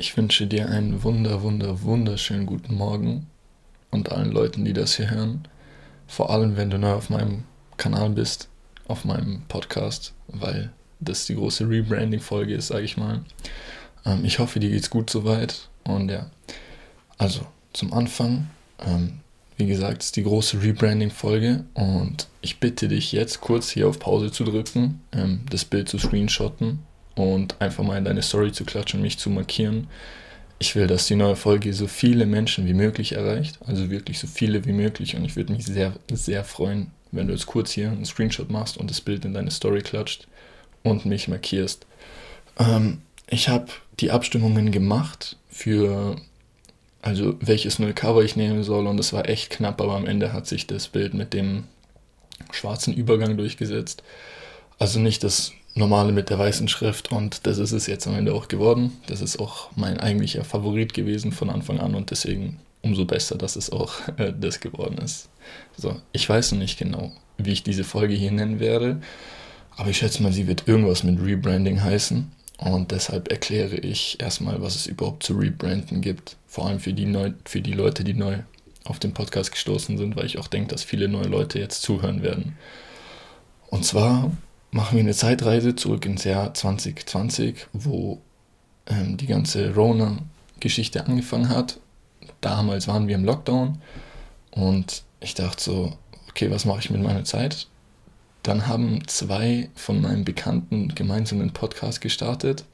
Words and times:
Ich 0.00 0.16
wünsche 0.16 0.46
dir 0.46 0.70
einen 0.70 1.02
wunder, 1.02 1.42
wunder, 1.42 1.82
wunderschönen 1.82 2.46
guten 2.46 2.74
Morgen 2.74 3.26
und 3.90 4.10
allen 4.10 4.32
Leuten, 4.32 4.64
die 4.64 4.72
das 4.72 4.96
hier 4.96 5.10
hören. 5.10 5.46
Vor 6.06 6.30
allem, 6.30 6.56
wenn 6.56 6.70
du 6.70 6.78
neu 6.78 6.94
auf 6.94 7.10
meinem 7.10 7.44
Kanal 7.76 8.08
bist, 8.08 8.48
auf 8.88 9.04
meinem 9.04 9.42
Podcast, 9.48 10.14
weil 10.28 10.72
das 11.00 11.26
die 11.26 11.34
große 11.34 11.68
Rebranding-Folge 11.68 12.54
ist, 12.54 12.68
sage 12.68 12.84
ich 12.84 12.96
mal. 12.96 13.20
Ähm, 14.06 14.24
ich 14.24 14.38
hoffe, 14.38 14.58
dir 14.58 14.70
geht's 14.70 14.88
gut 14.88 15.10
soweit. 15.10 15.68
Und 15.84 16.10
ja, 16.10 16.30
also 17.18 17.46
zum 17.74 17.92
Anfang, 17.92 18.48
ähm, 18.78 19.20
wie 19.58 19.66
gesagt, 19.66 20.02
ist 20.02 20.16
die 20.16 20.24
große 20.24 20.62
Rebranding-Folge 20.62 21.66
und 21.74 22.26
ich 22.40 22.58
bitte 22.58 22.88
dich 22.88 23.12
jetzt 23.12 23.42
kurz 23.42 23.68
hier 23.68 23.86
auf 23.86 23.98
Pause 23.98 24.32
zu 24.32 24.44
drücken, 24.44 25.02
ähm, 25.12 25.40
das 25.50 25.66
Bild 25.66 25.90
zu 25.90 25.98
screenshotten 25.98 26.78
und 27.20 27.60
einfach 27.60 27.84
mal 27.84 27.98
in 27.98 28.04
deine 28.04 28.22
Story 28.22 28.52
zu 28.52 28.64
klatschen 28.64 29.00
und 29.00 29.04
mich 29.04 29.18
zu 29.18 29.30
markieren. 29.30 29.86
Ich 30.58 30.74
will, 30.76 30.86
dass 30.86 31.06
die 31.06 31.16
neue 31.16 31.36
Folge 31.36 31.72
so 31.72 31.86
viele 31.86 32.26
Menschen 32.26 32.66
wie 32.66 32.74
möglich 32.74 33.12
erreicht, 33.12 33.58
also 33.66 33.90
wirklich 33.90 34.18
so 34.18 34.26
viele 34.26 34.64
wie 34.66 34.72
möglich 34.72 35.16
und 35.16 35.24
ich 35.24 35.36
würde 35.36 35.52
mich 35.52 35.64
sehr, 35.64 35.94
sehr 36.12 36.44
freuen, 36.44 36.90
wenn 37.12 37.26
du 37.26 37.32
jetzt 37.32 37.46
kurz 37.46 37.70
hier 37.72 37.90
einen 37.90 38.04
Screenshot 38.04 38.50
machst 38.50 38.76
und 38.76 38.90
das 38.90 39.00
Bild 39.00 39.24
in 39.24 39.34
deine 39.34 39.50
Story 39.50 39.80
klatscht 39.80 40.26
und 40.82 41.06
mich 41.06 41.28
markierst. 41.28 41.86
Ähm, 42.58 43.00
ich 43.28 43.48
habe 43.48 43.66
die 44.00 44.10
Abstimmungen 44.10 44.70
gemacht 44.70 45.36
für, 45.48 46.16
also 47.00 47.36
welches 47.40 47.78
neue 47.78 47.94
Cover 47.94 48.22
ich 48.22 48.36
nehmen 48.36 48.62
soll 48.62 48.86
und 48.86 48.98
es 49.00 49.12
war 49.12 49.28
echt 49.28 49.50
knapp, 49.50 49.80
aber 49.80 49.94
am 49.94 50.06
Ende 50.06 50.32
hat 50.32 50.46
sich 50.46 50.66
das 50.66 50.88
Bild 50.88 51.14
mit 51.14 51.32
dem 51.32 51.64
schwarzen 52.52 52.92
Übergang 52.92 53.36
durchgesetzt. 53.36 54.02
Also 54.78 54.98
nicht 54.98 55.22
das 55.24 55.52
normale 55.74 56.12
mit 56.12 56.30
der 56.30 56.38
weißen 56.38 56.68
Schrift 56.68 57.12
und 57.12 57.46
das 57.46 57.58
ist 57.58 57.72
es 57.72 57.86
jetzt 57.86 58.06
am 58.06 58.14
Ende 58.14 58.34
auch 58.34 58.48
geworden. 58.48 58.92
Das 59.06 59.20
ist 59.20 59.38
auch 59.38 59.70
mein 59.76 60.00
eigentlicher 60.00 60.44
Favorit 60.44 60.94
gewesen 60.94 61.32
von 61.32 61.50
Anfang 61.50 61.78
an 61.78 61.94
und 61.94 62.10
deswegen 62.10 62.58
umso 62.82 63.04
besser, 63.04 63.36
dass 63.36 63.56
es 63.56 63.70
auch 63.70 63.94
äh, 64.16 64.32
das 64.38 64.60
geworden 64.60 64.98
ist. 64.98 65.28
So, 65.76 65.96
ich 66.12 66.28
weiß 66.28 66.52
noch 66.52 66.58
nicht 66.58 66.78
genau, 66.78 67.12
wie 67.38 67.52
ich 67.52 67.62
diese 67.62 67.84
Folge 67.84 68.14
hier 68.14 68.32
nennen 68.32 68.60
werde, 68.60 69.00
aber 69.76 69.90
ich 69.90 69.98
schätze 69.98 70.22
mal, 70.22 70.32
sie 70.32 70.46
wird 70.46 70.66
irgendwas 70.66 71.04
mit 71.04 71.20
Rebranding 71.20 71.82
heißen 71.82 72.30
und 72.58 72.90
deshalb 72.90 73.30
erkläre 73.30 73.76
ich 73.76 74.20
erstmal, 74.20 74.60
was 74.60 74.76
es 74.76 74.86
überhaupt 74.86 75.22
zu 75.22 75.34
rebranden 75.34 76.02
gibt, 76.02 76.36
vor 76.46 76.66
allem 76.66 76.80
für 76.80 76.92
die, 76.92 77.06
neu, 77.06 77.32
für 77.46 77.62
die 77.62 77.72
Leute, 77.72 78.04
die 78.04 78.12
neu 78.12 78.38
auf 78.84 78.98
den 78.98 79.14
Podcast 79.14 79.52
gestoßen 79.52 79.96
sind, 79.96 80.16
weil 80.16 80.26
ich 80.26 80.38
auch 80.38 80.48
denke, 80.48 80.68
dass 80.68 80.82
viele 80.82 81.08
neue 81.08 81.28
Leute 81.28 81.58
jetzt 81.58 81.82
zuhören 81.82 82.22
werden. 82.22 82.58
Und 83.68 83.84
zwar 83.84 84.30
machen 84.70 84.96
wir 84.96 85.02
eine 85.02 85.14
Zeitreise 85.14 85.74
zurück 85.74 86.06
ins 86.06 86.24
Jahr 86.24 86.54
2020, 86.54 87.66
wo 87.72 88.20
ähm, 88.86 89.16
die 89.16 89.26
ganze 89.26 89.74
Rona-Geschichte 89.74 91.04
angefangen 91.06 91.48
hat. 91.48 91.78
Damals 92.40 92.88
waren 92.88 93.08
wir 93.08 93.16
im 93.16 93.24
Lockdown 93.24 93.80
und 94.50 95.02
ich 95.20 95.34
dachte 95.34 95.62
so, 95.62 95.98
okay, 96.28 96.50
was 96.50 96.64
mache 96.64 96.80
ich 96.80 96.90
mit 96.90 97.02
meiner 97.02 97.24
Zeit? 97.24 97.66
Dann 98.42 98.66
haben 98.66 99.06
zwei 99.06 99.68
von 99.74 100.00
meinen 100.00 100.24
Bekannten 100.24 100.94
gemeinsam 100.94 101.40
einen 101.40 101.52
Podcast 101.52 102.00
gestartet 102.00 102.64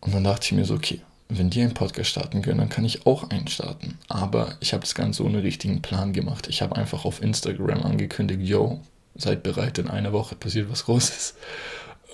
und 0.00 0.14
dann 0.14 0.24
dachte 0.24 0.44
ich 0.44 0.52
mir 0.52 0.64
so, 0.64 0.74
okay, 0.74 1.00
wenn 1.28 1.50
die 1.50 1.60
einen 1.60 1.74
Podcast 1.74 2.10
starten 2.10 2.42
können, 2.42 2.58
dann 2.58 2.68
kann 2.68 2.84
ich 2.84 3.06
auch 3.06 3.28
einen 3.30 3.48
starten. 3.48 3.98
Aber 4.08 4.56
ich 4.60 4.72
habe 4.72 4.82
das 4.82 4.94
Ganze 4.94 5.24
ohne 5.24 5.42
richtigen 5.42 5.82
Plan 5.82 6.12
gemacht. 6.12 6.46
Ich 6.48 6.62
habe 6.62 6.76
einfach 6.76 7.04
auf 7.04 7.22
Instagram 7.22 7.82
angekündigt, 7.82 8.40
yo, 8.42 8.80
seid 9.18 9.42
bereit, 9.42 9.78
in 9.78 9.88
einer 9.88 10.12
Woche 10.12 10.34
passiert 10.36 10.70
was 10.70 10.84
Großes. 10.84 11.34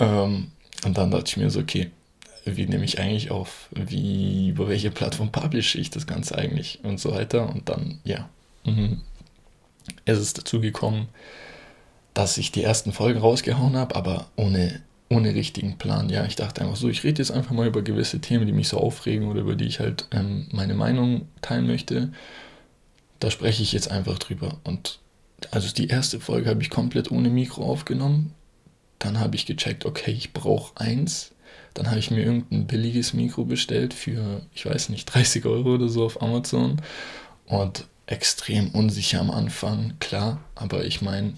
Ähm, 0.00 0.50
und 0.84 0.98
dann 0.98 1.10
dachte 1.10 1.28
ich 1.28 1.36
mir 1.36 1.50
so, 1.50 1.60
okay, 1.60 1.90
wie 2.44 2.66
nehme 2.66 2.84
ich 2.84 2.98
eigentlich 2.98 3.30
auf, 3.30 3.68
wie, 3.70 4.48
über 4.48 4.68
welche 4.68 4.90
Plattform 4.90 5.32
publische 5.32 5.78
ich 5.78 5.90
das 5.90 6.06
Ganze 6.06 6.36
eigentlich 6.36 6.80
und 6.82 7.00
so 7.00 7.12
weiter. 7.12 7.48
Und 7.48 7.68
dann, 7.68 8.00
ja, 8.04 8.28
mhm. 8.64 9.00
es 10.04 10.18
ist 10.18 10.38
dazu 10.38 10.60
gekommen, 10.60 11.08
dass 12.12 12.38
ich 12.38 12.52
die 12.52 12.62
ersten 12.62 12.92
Folgen 12.92 13.20
rausgehauen 13.20 13.76
habe, 13.76 13.96
aber 13.96 14.26
ohne, 14.36 14.82
ohne 15.08 15.34
richtigen 15.34 15.78
Plan. 15.78 16.10
Ja, 16.10 16.24
ich 16.26 16.36
dachte 16.36 16.60
einfach 16.60 16.76
so, 16.76 16.88
ich 16.88 17.02
rede 17.02 17.22
jetzt 17.22 17.30
einfach 17.30 17.52
mal 17.52 17.66
über 17.66 17.82
gewisse 17.82 18.20
Themen, 18.20 18.46
die 18.46 18.52
mich 18.52 18.68
so 18.68 18.78
aufregen 18.78 19.28
oder 19.28 19.40
über 19.40 19.56
die 19.56 19.66
ich 19.66 19.80
halt 19.80 20.06
ähm, 20.12 20.46
meine 20.52 20.74
Meinung 20.74 21.28
teilen 21.40 21.66
möchte. 21.66 22.12
Da 23.20 23.30
spreche 23.30 23.62
ich 23.62 23.72
jetzt 23.72 23.90
einfach 23.90 24.18
drüber. 24.18 24.58
Und 24.64 24.98
also 25.50 25.72
die 25.72 25.88
erste 25.88 26.20
Folge 26.20 26.48
habe 26.50 26.62
ich 26.62 26.70
komplett 26.70 27.10
ohne 27.10 27.28
Mikro 27.28 27.64
aufgenommen. 27.64 28.34
Dann 28.98 29.20
habe 29.20 29.36
ich 29.36 29.46
gecheckt, 29.46 29.84
okay, 29.84 30.12
ich 30.12 30.32
brauche 30.32 30.80
eins. 30.80 31.32
Dann 31.74 31.88
habe 31.88 31.98
ich 31.98 32.10
mir 32.10 32.24
irgendein 32.24 32.66
billiges 32.66 33.12
Mikro 33.12 33.44
bestellt 33.44 33.92
für, 33.92 34.42
ich 34.54 34.64
weiß 34.64 34.88
nicht, 34.88 35.06
30 35.14 35.44
Euro 35.44 35.74
oder 35.74 35.88
so 35.88 36.04
auf 36.04 36.22
Amazon. 36.22 36.80
Und 37.46 37.86
extrem 38.06 38.70
unsicher 38.70 39.20
am 39.20 39.30
Anfang, 39.30 39.94
klar. 39.98 40.40
Aber 40.54 40.84
ich 40.84 41.02
meine, 41.02 41.34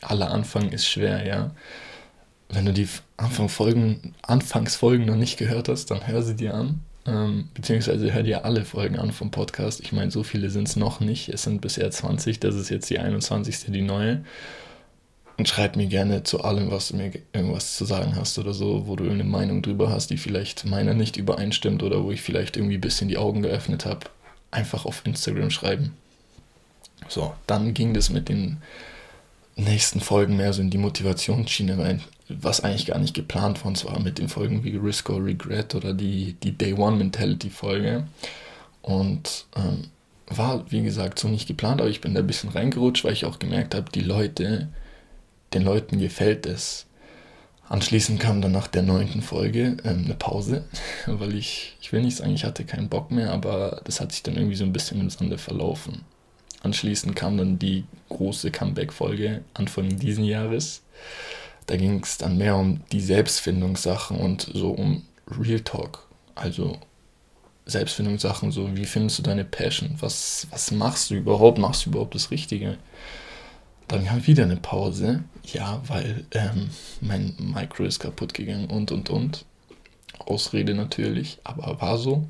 aller 0.00 0.30
Anfang 0.30 0.70
ist 0.70 0.86
schwer, 0.86 1.26
ja. 1.26 1.50
Wenn 2.48 2.66
du 2.66 2.72
die 2.72 2.88
Anfangsfolgen, 3.16 4.14
Anfangsfolgen 4.22 5.06
noch 5.06 5.16
nicht 5.16 5.38
gehört 5.38 5.68
hast, 5.68 5.90
dann 5.90 6.06
hör 6.06 6.22
sie 6.22 6.34
dir 6.34 6.54
an. 6.54 6.80
Ähm, 7.06 7.48
beziehungsweise 7.54 8.12
hör 8.12 8.22
dir 8.22 8.44
alle 8.44 8.64
Folgen 8.64 8.98
an 8.98 9.12
vom 9.12 9.30
Podcast. 9.30 9.80
Ich 9.80 9.92
meine, 9.92 10.10
so 10.10 10.22
viele 10.22 10.50
sind 10.50 10.68
es 10.68 10.76
noch 10.76 11.00
nicht. 11.00 11.28
Es 11.28 11.42
sind 11.42 11.60
bisher 11.60 11.90
20, 11.90 12.40
das 12.40 12.54
ist 12.54 12.68
jetzt 12.68 12.90
die 12.90 12.98
21. 12.98 13.66
die 13.68 13.82
neue. 13.82 14.24
Und 15.38 15.48
schreib 15.48 15.76
mir 15.76 15.86
gerne 15.86 16.22
zu 16.22 16.44
allem, 16.44 16.70
was 16.70 16.88
du 16.88 16.96
mir 16.96 17.12
irgendwas 17.32 17.76
zu 17.76 17.86
sagen 17.86 18.14
hast 18.14 18.38
oder 18.38 18.52
so, 18.52 18.86
wo 18.86 18.96
du 18.96 19.04
irgendeine 19.04 19.30
Meinung 19.30 19.62
drüber 19.62 19.90
hast, 19.90 20.10
die 20.10 20.18
vielleicht 20.18 20.66
meiner 20.66 20.92
nicht 20.92 21.16
übereinstimmt 21.16 21.82
oder 21.82 22.04
wo 22.04 22.10
ich 22.10 22.20
vielleicht 22.20 22.58
irgendwie 22.58 22.76
ein 22.76 22.82
bisschen 22.82 23.08
die 23.08 23.16
Augen 23.16 23.40
geöffnet 23.40 23.86
habe. 23.86 24.00
Einfach 24.50 24.84
auf 24.84 25.00
Instagram 25.06 25.50
schreiben. 25.50 25.94
So, 27.08 27.32
dann 27.46 27.72
ging 27.72 27.94
das 27.94 28.10
mit 28.10 28.28
den 28.28 28.58
nächsten 29.56 30.00
Folgen 30.00 30.36
mehr 30.36 30.52
so 30.52 30.60
in 30.60 30.70
die 30.70 30.78
Motivationsschiene 30.78 31.78
rein 31.78 32.02
was 32.40 32.60
eigentlich 32.60 32.86
gar 32.86 32.98
nicht 32.98 33.14
geplant 33.14 33.58
von 33.58 33.70
uns 33.70 33.84
war 33.84 33.98
mit 34.00 34.18
den 34.18 34.28
Folgen 34.28 34.64
wie 34.64 34.76
Risk 34.76 35.10
or 35.10 35.24
Regret 35.24 35.74
oder 35.74 35.92
die, 35.92 36.34
die 36.42 36.52
Day 36.52 36.74
One 36.74 36.96
Mentality 36.96 37.50
Folge. 37.50 38.06
Und 38.82 39.46
ähm, 39.56 39.88
war, 40.26 40.70
wie 40.70 40.82
gesagt, 40.82 41.18
so 41.18 41.28
nicht 41.28 41.48
geplant, 41.48 41.80
aber 41.80 41.90
ich 41.90 42.00
bin 42.00 42.14
da 42.14 42.20
ein 42.20 42.26
bisschen 42.26 42.50
reingerutscht, 42.50 43.04
weil 43.04 43.12
ich 43.12 43.24
auch 43.24 43.38
gemerkt 43.38 43.74
habe, 43.74 43.90
die 43.90 44.00
Leute, 44.00 44.68
den 45.52 45.62
Leuten 45.62 45.98
gefällt 45.98 46.46
es. 46.46 46.86
Anschließend 47.68 48.18
kam 48.18 48.40
dann 48.40 48.52
nach 48.52 48.66
der 48.66 48.82
neunten 48.82 49.22
Folge 49.22 49.76
ähm, 49.84 50.04
eine 50.04 50.14
Pause, 50.14 50.64
weil 51.06 51.34
ich, 51.34 51.76
ich 51.80 51.92
will 51.92 52.02
nicht 52.02 52.16
sagen, 52.16 52.34
ich 52.34 52.44
hatte 52.44 52.64
keinen 52.64 52.88
Bock 52.88 53.10
mehr, 53.10 53.32
aber 53.32 53.80
das 53.84 54.00
hat 54.00 54.12
sich 54.12 54.22
dann 54.22 54.36
irgendwie 54.36 54.56
so 54.56 54.64
ein 54.64 54.72
bisschen 54.72 55.00
im 55.00 55.10
Sande 55.10 55.38
verlaufen. 55.38 56.02
Anschließend 56.62 57.16
kam 57.16 57.36
dann 57.36 57.58
die 57.58 57.84
große 58.08 58.50
Comeback-Folge 58.50 59.42
Anfang 59.54 59.98
diesen 59.98 60.24
Jahres. 60.24 60.82
Da 61.70 61.76
ging 61.76 62.00
es 62.02 62.18
dann 62.18 62.36
mehr 62.36 62.56
um 62.56 62.80
die 62.90 63.00
Selbstfindungssachen 63.00 64.16
und 64.16 64.50
so 64.52 64.70
um 64.70 65.04
Real 65.28 65.60
Talk. 65.60 66.04
Also 66.34 66.78
Selbstfindungssachen, 67.64 68.50
so 68.50 68.76
wie 68.76 68.86
findest 68.86 69.20
du 69.20 69.22
deine 69.22 69.44
Passion? 69.44 69.94
Was, 70.00 70.48
was 70.50 70.72
machst 70.72 71.10
du 71.10 71.14
überhaupt? 71.14 71.58
Machst 71.58 71.86
du 71.86 71.90
überhaupt 71.90 72.16
das 72.16 72.32
Richtige? 72.32 72.76
Dann 73.86 74.04
kam 74.04 74.26
wieder 74.26 74.42
eine 74.42 74.56
Pause. 74.56 75.22
Ja, 75.44 75.80
weil 75.86 76.24
ähm, 76.32 76.70
mein 77.00 77.36
Micro 77.38 77.84
ist 77.84 78.00
kaputt 78.00 78.34
gegangen 78.34 78.66
und 78.66 78.90
und 78.90 79.08
und. 79.08 79.44
Ausrede 80.18 80.74
natürlich, 80.74 81.38
aber 81.44 81.80
war 81.80 81.98
so. 81.98 82.26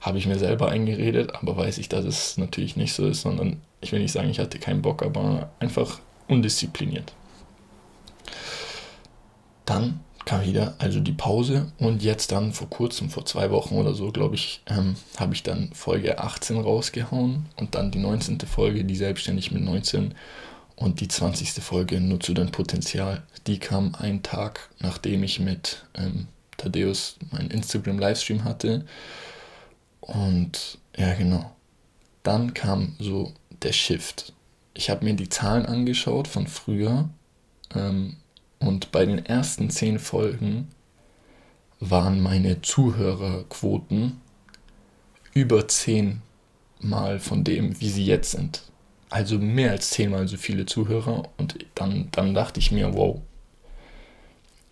Habe 0.00 0.18
ich 0.18 0.28
mir 0.28 0.38
selber 0.38 0.68
eingeredet, 0.68 1.34
aber 1.34 1.56
weiß 1.56 1.78
ich, 1.78 1.88
dass 1.88 2.04
es 2.04 2.38
natürlich 2.38 2.76
nicht 2.76 2.92
so 2.92 3.08
ist, 3.08 3.22
sondern 3.22 3.60
ich 3.80 3.90
will 3.90 3.98
nicht 3.98 4.12
sagen, 4.12 4.30
ich 4.30 4.38
hatte 4.38 4.60
keinen 4.60 4.82
Bock, 4.82 5.02
aber 5.02 5.50
einfach 5.58 5.98
undiszipliniert. 6.28 7.12
Dann 9.66 10.00
kam 10.24 10.44
wieder 10.44 10.74
also 10.78 11.00
die 11.00 11.12
Pause 11.12 11.70
und 11.78 12.02
jetzt 12.02 12.32
dann 12.32 12.52
vor 12.52 12.68
kurzem, 12.68 13.10
vor 13.10 13.24
zwei 13.26 13.50
Wochen 13.50 13.76
oder 13.76 13.94
so, 13.94 14.10
glaube 14.10 14.34
ich, 14.34 14.60
ähm, 14.66 14.96
habe 15.16 15.34
ich 15.34 15.42
dann 15.42 15.70
Folge 15.72 16.18
18 16.18 16.58
rausgehauen 16.58 17.46
und 17.56 17.74
dann 17.74 17.90
die 17.90 17.98
19. 17.98 18.40
Folge, 18.40 18.84
die 18.84 18.96
selbstständig 18.96 19.52
mit 19.52 19.62
19 19.62 20.14
und 20.74 21.00
die 21.00 21.08
20. 21.08 21.62
Folge 21.62 22.00
nur 22.00 22.20
zu 22.20 22.34
dein 22.34 22.50
Potenzial. 22.50 23.22
Die 23.46 23.58
kam 23.58 23.94
einen 23.94 24.22
Tag, 24.22 24.68
nachdem 24.80 25.22
ich 25.22 25.40
mit 25.40 25.84
ähm, 25.94 26.26
Thaddeus 26.56 27.16
meinen 27.30 27.50
Instagram-Livestream 27.50 28.44
hatte. 28.44 28.84
Und 30.00 30.78
ja, 30.96 31.14
genau. 31.14 31.52
Dann 32.22 32.52
kam 32.52 32.96
so 32.98 33.32
der 33.62 33.72
Shift. 33.72 34.32
Ich 34.74 34.90
habe 34.90 35.04
mir 35.04 35.14
die 35.14 35.28
Zahlen 35.28 35.66
angeschaut 35.66 36.28
von 36.28 36.46
früher. 36.46 37.08
Ähm, 37.74 38.16
und 38.58 38.92
bei 38.92 39.04
den 39.04 39.24
ersten 39.24 39.70
zehn 39.70 39.98
Folgen 39.98 40.68
waren 41.80 42.22
meine 42.22 42.62
Zuhörerquoten 42.62 44.20
über 45.34 45.68
zehnmal 45.68 47.18
von 47.18 47.44
dem, 47.44 47.78
wie 47.80 47.88
sie 47.88 48.04
jetzt 48.04 48.30
sind. 48.30 48.62
Also 49.10 49.38
mehr 49.38 49.72
als 49.72 49.90
zehnmal 49.90 50.26
so 50.26 50.36
viele 50.36 50.66
Zuhörer. 50.66 51.24
Und 51.36 51.58
dann, 51.74 52.08
dann 52.12 52.34
dachte 52.34 52.58
ich 52.58 52.72
mir, 52.72 52.94
wow, 52.94 53.20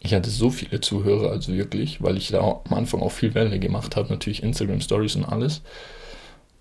ich 0.01 0.15
hatte 0.15 0.31
so 0.31 0.51
viele 0.51 0.81
Zuhörer, 0.81 1.31
also 1.31 1.53
wirklich, 1.53 2.03
weil 2.03 2.17
ich 2.17 2.29
da 2.29 2.41
am 2.41 2.75
Anfang 2.75 3.01
auch 3.01 3.13
viel 3.13 3.35
Welle 3.35 3.59
gemacht 3.59 3.97
habe, 3.97 4.11
natürlich 4.11 4.43
Instagram 4.43 4.81
Stories 4.81 5.17
und 5.17 5.25
alles. 5.25 5.63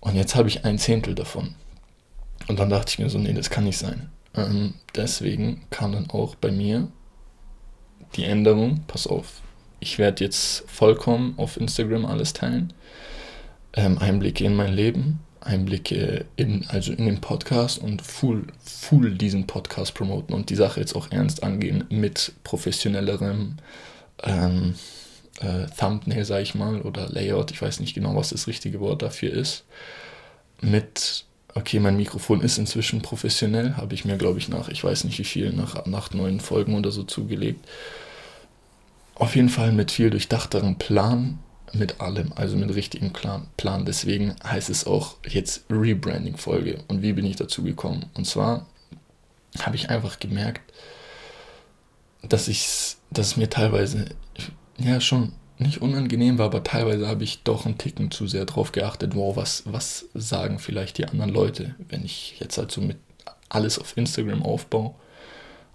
Und 0.00 0.16
jetzt 0.16 0.34
habe 0.34 0.48
ich 0.48 0.64
ein 0.64 0.78
Zehntel 0.78 1.14
davon. 1.14 1.54
Und 2.46 2.58
dann 2.58 2.70
dachte 2.70 2.90
ich 2.90 2.98
mir 2.98 3.08
so, 3.08 3.18
nee, 3.18 3.32
das 3.32 3.50
kann 3.50 3.64
nicht 3.64 3.78
sein. 3.78 4.10
Ähm, 4.34 4.74
deswegen 4.94 5.62
kam 5.70 5.92
dann 5.92 6.10
auch 6.10 6.34
bei 6.34 6.50
mir 6.50 6.88
die 8.16 8.24
Änderung, 8.24 8.84
pass 8.86 9.06
auf, 9.06 9.42
ich 9.80 9.98
werde 9.98 10.24
jetzt 10.24 10.64
vollkommen 10.66 11.34
auf 11.36 11.56
Instagram 11.56 12.06
alles 12.06 12.32
teilen. 12.32 12.72
Ähm, 13.74 13.98
Einblicke 13.98 14.44
in 14.44 14.54
mein 14.54 14.72
Leben, 14.72 15.20
Einblicke 15.40 16.24
in, 16.36 16.64
also 16.68 16.92
in 16.92 17.06
den 17.06 17.20
Podcast 17.20 17.78
und 17.78 18.00
full, 18.00 18.46
full 18.64 19.14
diesen 19.16 19.46
Podcast 19.46 19.94
promoten 19.94 20.34
und 20.34 20.48
die 20.48 20.54
Sache 20.54 20.80
jetzt 20.80 20.94
auch 20.96 21.10
ernst 21.10 21.42
angehen 21.42 21.84
mit 21.90 22.32
professionellerem 22.44 23.56
ähm, 24.22 24.74
äh, 25.40 25.66
Thumbnail, 25.78 26.24
sag 26.24 26.42
ich 26.42 26.54
mal, 26.54 26.80
oder 26.80 27.08
Layout, 27.08 27.50
ich 27.50 27.60
weiß 27.60 27.80
nicht 27.80 27.94
genau, 27.94 28.16
was 28.16 28.30
das 28.30 28.46
richtige 28.46 28.80
Wort 28.80 29.02
dafür 29.02 29.32
ist. 29.32 29.64
Mit, 30.60 31.24
okay, 31.54 31.78
mein 31.80 31.96
Mikrofon 31.96 32.40
ist 32.40 32.58
inzwischen 32.58 33.02
professionell, 33.02 33.76
habe 33.76 33.94
ich 33.94 34.04
mir, 34.04 34.16
glaube 34.16 34.38
ich, 34.38 34.48
nach, 34.48 34.68
ich 34.68 34.82
weiß 34.82 35.04
nicht 35.04 35.18
wie 35.18 35.24
viel, 35.24 35.52
nach, 35.52 35.86
nach 35.86 36.12
neun 36.12 36.40
Folgen 36.40 36.74
oder 36.74 36.90
so 36.90 37.04
zugelegt. 37.04 37.66
Auf 39.14 39.36
jeden 39.36 39.48
Fall 39.48 39.72
mit 39.72 39.92
viel 39.92 40.10
durchdachterem 40.10 40.76
Plan 40.76 41.38
mit 41.72 42.00
allem, 42.00 42.32
also 42.34 42.56
mit 42.56 42.74
richtigem 42.74 43.12
Plan. 43.12 43.48
Plan. 43.56 43.84
Deswegen 43.84 44.34
heißt 44.44 44.70
es 44.70 44.86
auch 44.86 45.16
jetzt 45.28 45.64
Rebranding-Folge. 45.70 46.84
Und 46.88 47.02
wie 47.02 47.12
bin 47.12 47.24
ich 47.24 47.36
dazu 47.36 47.62
gekommen? 47.62 48.06
Und 48.14 48.26
zwar 48.26 48.66
habe 49.60 49.76
ich 49.76 49.90
einfach 49.90 50.18
gemerkt, 50.18 50.72
dass 52.22 52.48
ich 52.48 52.96
dass 53.14 53.28
es 53.28 53.36
mir 53.36 53.48
teilweise 53.48 54.06
ja 54.78 55.00
schon 55.00 55.32
nicht 55.58 55.82
unangenehm 55.82 56.38
war, 56.38 56.46
aber 56.46 56.64
teilweise 56.64 57.06
habe 57.06 57.24
ich 57.24 57.42
doch 57.42 57.64
einen 57.64 57.78
Ticken 57.78 58.10
zu 58.10 58.26
sehr 58.26 58.44
drauf 58.44 58.72
geachtet, 58.72 59.14
wow, 59.14 59.36
was, 59.36 59.62
was 59.66 60.06
sagen 60.14 60.58
vielleicht 60.58 60.98
die 60.98 61.06
anderen 61.06 61.32
Leute, 61.32 61.74
wenn 61.88 62.04
ich 62.04 62.38
jetzt 62.40 62.58
halt 62.58 62.72
so 62.72 62.80
mit 62.80 62.96
alles 63.48 63.78
auf 63.78 63.96
Instagram 63.96 64.42
aufbaue, 64.42 64.94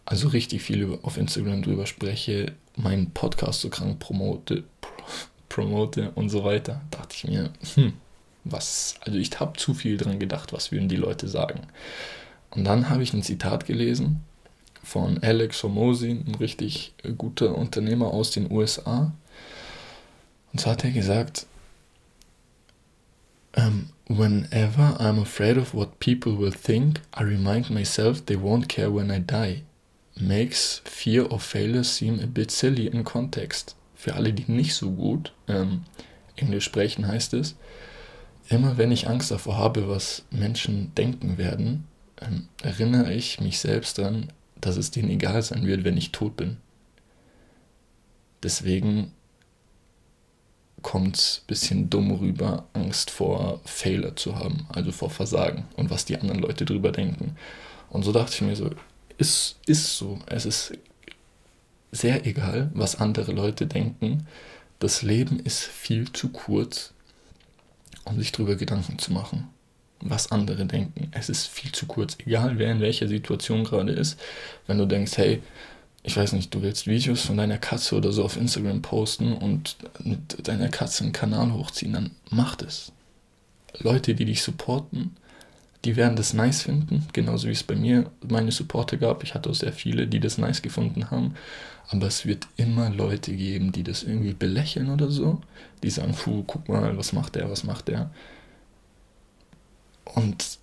also 0.05 0.27
richtig 0.27 0.63
viel 0.63 0.97
auf 1.01 1.17
Instagram 1.17 1.61
drüber 1.61 1.85
spreche, 1.85 2.53
meinen 2.75 3.11
Podcast 3.11 3.61
so 3.61 3.69
krank 3.69 3.99
promote, 3.99 4.63
promote 5.47 6.11
und 6.15 6.29
so 6.29 6.43
weiter, 6.43 6.81
dachte 6.91 7.15
ich 7.15 7.23
mir, 7.25 7.51
hm, 7.75 7.93
was, 8.43 8.95
also 9.01 9.17
ich 9.17 9.39
habe 9.39 9.57
zu 9.57 9.73
viel 9.73 9.97
dran 9.97 10.19
gedacht, 10.19 10.53
was 10.53 10.71
würden 10.71 10.89
die 10.89 10.95
Leute 10.95 11.27
sagen. 11.27 11.61
Und 12.51 12.63
dann 12.65 12.89
habe 12.89 13.03
ich 13.03 13.13
ein 13.13 13.23
Zitat 13.23 13.65
gelesen 13.65 14.21
von 14.83 15.19
Alex 15.21 15.61
Hormozy, 15.63 16.11
ein 16.11 16.35
richtig 16.35 16.93
guter 17.17 17.55
Unternehmer 17.55 18.07
aus 18.07 18.31
den 18.31 18.51
USA. 18.51 19.13
Und 20.51 20.60
zwar 20.60 20.74
hat 20.74 20.84
er 20.84 20.92
gesagt, 20.92 21.46
um, 23.56 23.63
ähm, 23.63 23.90
Whenever 24.12 25.00
I'm 25.00 25.22
afraid 25.22 25.56
of 25.56 25.75
what 25.75 26.00
people 26.00 26.36
will 26.40 26.51
think, 26.51 27.01
I 27.13 27.22
remind 27.22 27.69
myself 27.69 28.25
they 28.25 28.36
won't 28.36 28.68
care 28.68 28.92
when 28.92 29.12
I 29.12 29.19
die. 29.19 29.62
Makes 30.19 30.81
fear 30.84 31.31
of 31.31 31.44
failure 31.44 31.84
seem 31.84 32.19
a 32.19 32.25
bit 32.25 32.50
silly 32.50 32.88
in 32.88 33.04
context 33.04 33.75
für 33.94 34.16
alle, 34.16 34.34
die 34.34 34.51
nicht 34.51 34.74
so 34.74 34.90
gut 34.90 35.31
ähm, 35.48 35.84
Englisch 36.38 36.66
sprechen, 36.66 37.07
heißt 37.07 37.36
es, 37.36 37.56
immer 38.48 38.80
wenn 38.80 38.92
ich 38.92 39.07
Angst 39.07 39.30
davor 39.30 39.57
habe, 39.57 39.88
was 39.88 40.24
Menschen 40.31 40.96
denken 40.96 41.38
werden, 41.38 41.86
ähm, 42.19 42.48
erinnere 42.63 43.13
ich 43.13 43.40
mich 43.40 43.60
selbst 43.60 44.00
daran, 44.00 44.31
dass 44.60 44.75
es 44.78 44.90
denen 44.90 45.12
egal 45.12 45.44
sein 45.44 45.68
wird, 45.68 45.84
wenn 45.84 45.98
ich 45.98 46.12
tot 46.12 46.36
bin. 46.36 46.57
Deswegen 48.42 49.12
kommt 50.81 51.17
es 51.17 51.41
ein 51.41 51.47
bisschen 51.47 51.89
dumm 51.89 52.11
rüber, 52.11 52.65
Angst 52.73 53.11
vor 53.11 53.59
Fehler 53.65 54.15
zu 54.15 54.35
haben, 54.35 54.65
also 54.69 54.91
vor 54.91 55.09
Versagen 55.09 55.65
und 55.75 55.89
was 55.89 56.05
die 56.05 56.17
anderen 56.17 56.39
Leute 56.39 56.65
drüber 56.65 56.91
denken. 56.91 57.35
Und 57.89 58.03
so 58.03 58.11
dachte 58.11 58.33
ich 58.33 58.41
mir 58.41 58.55
so, 58.55 58.69
ist, 59.17 59.57
ist 59.65 59.97
so. 59.97 60.19
Es 60.27 60.45
ist 60.45 60.73
sehr 61.91 62.25
egal, 62.25 62.71
was 62.73 62.99
andere 62.99 63.31
Leute 63.31 63.67
denken. 63.67 64.27
Das 64.79 65.01
Leben 65.01 65.39
ist 65.39 65.63
viel 65.63 66.11
zu 66.13 66.29
kurz, 66.29 66.93
um 68.05 68.17
sich 68.17 68.31
darüber 68.31 68.55
Gedanken 68.55 68.97
zu 68.97 69.11
machen, 69.11 69.49
was 69.99 70.31
andere 70.31 70.65
denken. 70.65 71.09
Es 71.11 71.29
ist 71.29 71.47
viel 71.47 71.71
zu 71.71 71.85
kurz, 71.85 72.17
egal 72.25 72.57
wer 72.57 72.71
in 72.71 72.79
welcher 72.79 73.07
Situation 73.07 73.63
gerade 73.63 73.91
ist. 73.91 74.19
Wenn 74.67 74.77
du 74.77 74.85
denkst, 74.85 75.17
hey, 75.17 75.41
ich 76.04 76.16
weiß 76.16 76.34
nicht, 76.34 76.54
du 76.54 76.62
willst 76.62 76.88
Videos 76.88 77.22
von 77.22 77.38
deiner 77.38 77.57
Katze 77.57 77.96
oder 77.96 78.12
so 78.12 78.24
auf 78.24 78.38
Instagram 78.38 78.81
posten 78.81 79.34
und 79.34 79.75
mit 80.04 80.48
deiner 80.48 80.69
Katze 80.69 81.04
einen 81.04 81.13
Kanal 81.13 81.54
hochziehen, 81.54 81.94
dann 81.94 82.12
mach 82.30 82.56
das. 82.56 82.92
Leute, 83.80 84.16
die 84.16 84.25
dich 84.25 84.42
supporten, 84.42 85.16
die 85.86 85.96
werden 85.96 86.16
das 86.16 86.34
nice 86.34 86.63
finden, 86.63 87.07
genauso 87.13 87.48
wie 87.48 87.54
es 87.54 87.63
bei 87.63 87.75
mir 87.75 88.10
meine 88.28 88.51
Supporter 88.51 88.98
gab. 88.98 89.24
Ich 89.24 89.34
hatte 89.34 89.50
auch 89.50 89.56
sehr 89.56 89.72
viele, 89.72 90.07
die 90.07 90.19
das 90.19 90.38
nice 90.38 90.62
gefunden 90.62 91.10
haben. 91.10 91.36
Aber 91.88 92.07
es 92.07 92.25
wird 92.25 92.48
immer 92.57 92.90
Leute 92.90 93.34
geben, 93.34 93.72
die 93.72 93.84
das 93.84 94.04
irgendwie 94.04 94.34
belächeln 94.34 94.90
oder 94.90 95.10
so. 95.10 95.42
Die 95.81 95.90
sagen, 95.90 96.13
puh, 96.13 96.44
guck 96.46 96.68
mal, 96.68 96.98
was 96.98 97.13
macht 97.13 97.36
der, 97.36 97.50
was 97.50 97.63
macht 97.63 97.88
der. 97.88 98.12
Und 100.04 100.58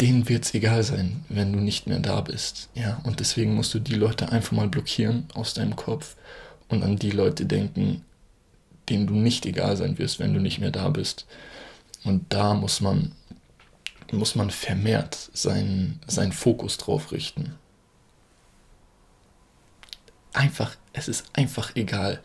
denen 0.00 0.28
wird 0.28 0.44
es 0.44 0.54
egal 0.54 0.82
sein, 0.82 1.24
wenn 1.28 1.52
du 1.52 1.60
nicht 1.60 1.86
mehr 1.86 1.98
da 1.98 2.20
bist. 2.20 2.68
Ja, 2.74 3.00
und 3.04 3.20
deswegen 3.20 3.54
musst 3.54 3.74
du 3.74 3.78
die 3.78 3.94
Leute 3.94 4.30
einfach 4.30 4.52
mal 4.52 4.68
blockieren 4.68 5.26
aus 5.34 5.54
deinem 5.54 5.76
Kopf 5.76 6.16
und 6.68 6.82
an 6.82 6.96
die 6.96 7.10
Leute 7.10 7.46
denken, 7.46 8.04
denen 8.88 9.06
du 9.06 9.14
nicht 9.14 9.46
egal 9.46 9.76
sein 9.76 9.98
wirst, 9.98 10.18
wenn 10.18 10.34
du 10.34 10.40
nicht 10.40 10.60
mehr 10.60 10.70
da 10.70 10.88
bist. 10.90 11.26
Und 12.04 12.24
da 12.28 12.54
muss 12.54 12.80
man 12.80 13.12
muss 14.12 14.34
man 14.34 14.50
vermehrt 14.50 15.30
seinen, 15.32 16.00
seinen 16.06 16.32
Fokus 16.32 16.78
drauf 16.78 17.12
richten. 17.12 17.54
Einfach, 20.32 20.76
es 20.92 21.08
ist 21.08 21.26
einfach 21.32 21.76
egal, 21.76 22.20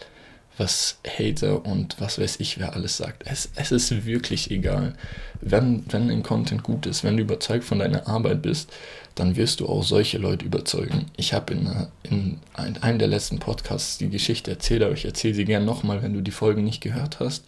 was 0.60 1.00
Hater 1.08 1.66
und 1.66 2.00
was 2.00 2.20
weiß 2.20 2.40
ich, 2.40 2.60
wer 2.60 2.74
alles 2.74 2.98
sagt. 2.98 3.24
Es, 3.26 3.50
es 3.56 3.72
ist 3.72 4.06
wirklich 4.06 4.52
egal. 4.52 4.94
Wenn, 5.42 5.86
wenn 5.90 6.12
ein 6.12 6.22
Content 6.24 6.64
gut 6.64 6.86
ist, 6.86 7.04
wenn 7.04 7.18
du 7.18 7.24
überzeugt 7.24 7.64
von 7.64 7.80
deiner 7.80 8.08
Arbeit 8.08 8.42
bist, 8.42 8.72
dann 9.16 9.36
wirst 9.36 9.60
du 9.60 9.68
auch 9.68 9.84
solche 9.84 10.18
Leute 10.18 10.46
überzeugen. 10.46 11.08
Ich 11.18 11.34
habe 11.34 11.54
in, 11.54 11.88
in 12.04 12.40
einem 12.54 13.00
der 13.00 13.08
letzten 13.08 13.40
Podcasts 13.40 13.98
die 13.98 14.10
Geschichte 14.10 14.52
erzählt, 14.52 14.84
aber 14.84 14.94
ich 14.94 15.06
erzähle 15.06 15.34
sie 15.34 15.46
gern 15.46 15.66
nochmal, 15.66 16.04
wenn 16.04 16.14
du 16.14 16.22
die 16.22 16.32
Folge 16.32 16.62
nicht 16.62 16.82
gehört 16.82 17.20
hast. 17.20 17.46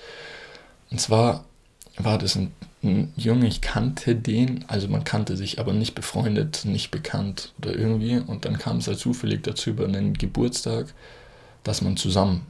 Und 0.90 1.00
zwar 1.00 1.46
war 1.98 2.18
das 2.18 2.36
ein 2.36 2.52
ein 2.84 3.14
Junge, 3.16 3.48
ich 3.48 3.62
kannte 3.62 4.16
den, 4.16 4.66
also 4.68 4.88
man 4.88 5.04
kannte 5.04 5.38
sich, 5.38 5.60
aber 5.60 5.74
nicht 5.74 5.94
befreundet, 5.94 6.66
nicht 6.66 6.90
bekannt 6.92 7.54
oder 7.60 7.76
irgendwie. 7.76 8.18
Und 8.18 8.46
dann 8.46 8.58
kam 8.58 8.78
es 8.78 8.88
halt 8.88 9.00
zufällig 9.00 9.44
dazu 9.44 9.72
über 9.72 9.86
einen 9.86 10.14
Geburtstag, 10.14 10.88
dass 11.64 11.82
man 11.82 11.98
zusammen 11.98 12.46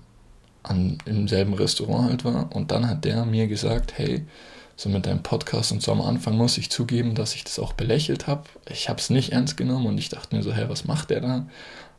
an, 0.63 0.97
im 1.05 1.27
selben 1.27 1.53
Restaurant 1.53 2.09
halt 2.09 2.25
war. 2.25 2.55
Und 2.55 2.71
dann 2.71 2.87
hat 2.87 3.05
der 3.05 3.25
mir 3.25 3.47
gesagt, 3.47 3.93
hey, 3.97 4.25
so 4.75 4.89
mit 4.89 5.05
deinem 5.05 5.21
Podcast 5.21 5.71
und 5.71 5.81
so 5.81 5.91
am 5.91 6.01
Anfang 6.01 6.35
muss 6.37 6.57
ich 6.57 6.71
zugeben, 6.71 7.13
dass 7.13 7.35
ich 7.35 7.43
das 7.43 7.59
auch 7.59 7.73
belächelt 7.73 8.27
habe. 8.27 8.43
Ich 8.69 8.89
habe 8.89 8.99
es 8.99 9.09
nicht 9.09 9.31
ernst 9.31 9.57
genommen 9.57 9.85
und 9.85 9.97
ich 9.97 10.09
dachte 10.09 10.35
mir 10.35 10.41
so, 10.41 10.53
hey, 10.53 10.69
was 10.69 10.85
macht 10.85 11.09
der 11.11 11.21
da? 11.21 11.45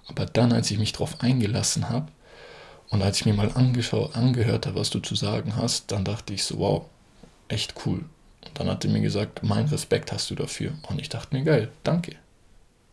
Aber 0.08 0.26
dann, 0.26 0.52
als 0.52 0.70
ich 0.70 0.78
mich 0.78 0.92
darauf 0.92 1.20
eingelassen 1.20 1.88
habe 1.88 2.08
und 2.90 3.02
als 3.02 3.18
ich 3.18 3.26
mir 3.26 3.34
mal 3.34 3.52
angeschaut, 3.54 4.16
angehört 4.16 4.66
habe, 4.66 4.80
was 4.80 4.90
du 4.90 4.98
zu 4.98 5.14
sagen 5.14 5.54
hast, 5.56 5.92
dann 5.92 6.04
dachte 6.04 6.34
ich 6.34 6.44
so, 6.44 6.58
wow, 6.58 6.86
echt 7.48 7.74
cool. 7.86 8.04
Und 8.44 8.58
dann 8.58 8.68
hat 8.68 8.84
er 8.84 8.90
mir 8.90 9.00
gesagt, 9.00 9.42
mein 9.44 9.66
Respekt 9.66 10.10
hast 10.10 10.28
du 10.30 10.34
dafür. 10.34 10.72
Und 10.88 11.00
ich 11.00 11.08
dachte 11.08 11.36
mir, 11.36 11.44
geil, 11.44 11.70
danke. 11.84 12.16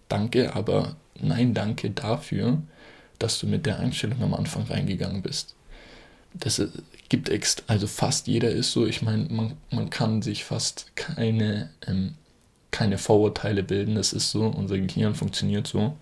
Danke, 0.08 0.56
aber 0.56 0.96
nein, 1.20 1.54
danke 1.54 1.90
dafür, 1.90 2.62
dass 3.18 3.40
du 3.40 3.48
mit 3.48 3.66
der 3.66 3.80
Einstellung 3.80 4.22
am 4.22 4.34
Anfang 4.34 4.64
reingegangen 4.64 5.22
bist. 5.22 5.56
Das 6.33 6.62
gibt 7.09 7.29
extra, 7.29 7.63
also 7.67 7.88
fast 7.88 8.27
jeder 8.27 8.51
ist 8.51 8.71
so. 8.71 8.86
Ich 8.86 9.01
meine, 9.01 9.25
man, 9.29 9.57
man 9.71 9.89
kann 9.89 10.21
sich 10.21 10.43
fast 10.43 10.95
keine, 10.95 11.69
ähm, 11.88 12.15
keine 12.71 12.98
Vorurteile 12.98 13.63
bilden. 13.63 13.95
Das 13.95 14.13
ist 14.13 14.31
so, 14.31 14.45
unser 14.45 14.77
Gehirn 14.77 15.15
funktioniert 15.15 15.67
so. 15.67 15.95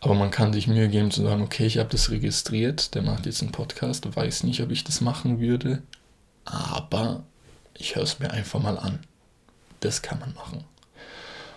Aber 0.00 0.14
man 0.14 0.30
kann 0.30 0.52
sich 0.52 0.66
Mühe 0.66 0.88
geben 0.88 1.10
zu 1.10 1.22
sagen, 1.22 1.42
okay, 1.42 1.64
ich 1.64 1.78
habe 1.78 1.88
das 1.88 2.10
registriert, 2.10 2.94
der 2.94 3.00
macht 3.00 3.24
jetzt 3.24 3.40
einen 3.40 3.52
Podcast, 3.52 4.14
weiß 4.14 4.42
nicht, 4.42 4.60
ob 4.60 4.70
ich 4.70 4.84
das 4.84 5.00
machen 5.00 5.40
würde, 5.40 5.82
aber 6.44 7.24
ich 7.78 7.96
höre 7.96 8.02
es 8.02 8.18
mir 8.18 8.30
einfach 8.30 8.62
mal 8.62 8.78
an. 8.78 8.98
Das 9.80 10.02
kann 10.02 10.20
man 10.20 10.34
machen. 10.34 10.64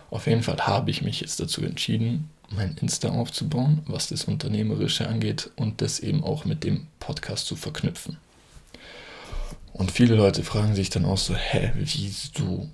Auf 0.09 0.27
jeden 0.27 0.43
Fall 0.43 0.57
habe 0.59 0.89
ich 0.89 1.01
mich 1.01 1.19
jetzt 1.19 1.39
dazu 1.39 1.63
entschieden, 1.63 2.29
mein 2.49 2.77
Insta 2.81 3.09
aufzubauen, 3.09 3.81
was 3.85 4.07
das 4.07 4.25
Unternehmerische 4.25 5.07
angeht 5.07 5.51
und 5.55 5.81
das 5.81 5.99
eben 5.99 6.23
auch 6.23 6.45
mit 6.45 6.63
dem 6.63 6.87
Podcast 6.99 7.45
zu 7.47 7.55
verknüpfen. 7.55 8.17
Und 9.73 9.91
viele 9.91 10.15
Leute 10.15 10.43
fragen 10.43 10.75
sich 10.75 10.89
dann 10.89 11.05
auch 11.05 11.17
so, 11.17 11.35
hä, 11.35 11.71
wieso, 11.75 12.67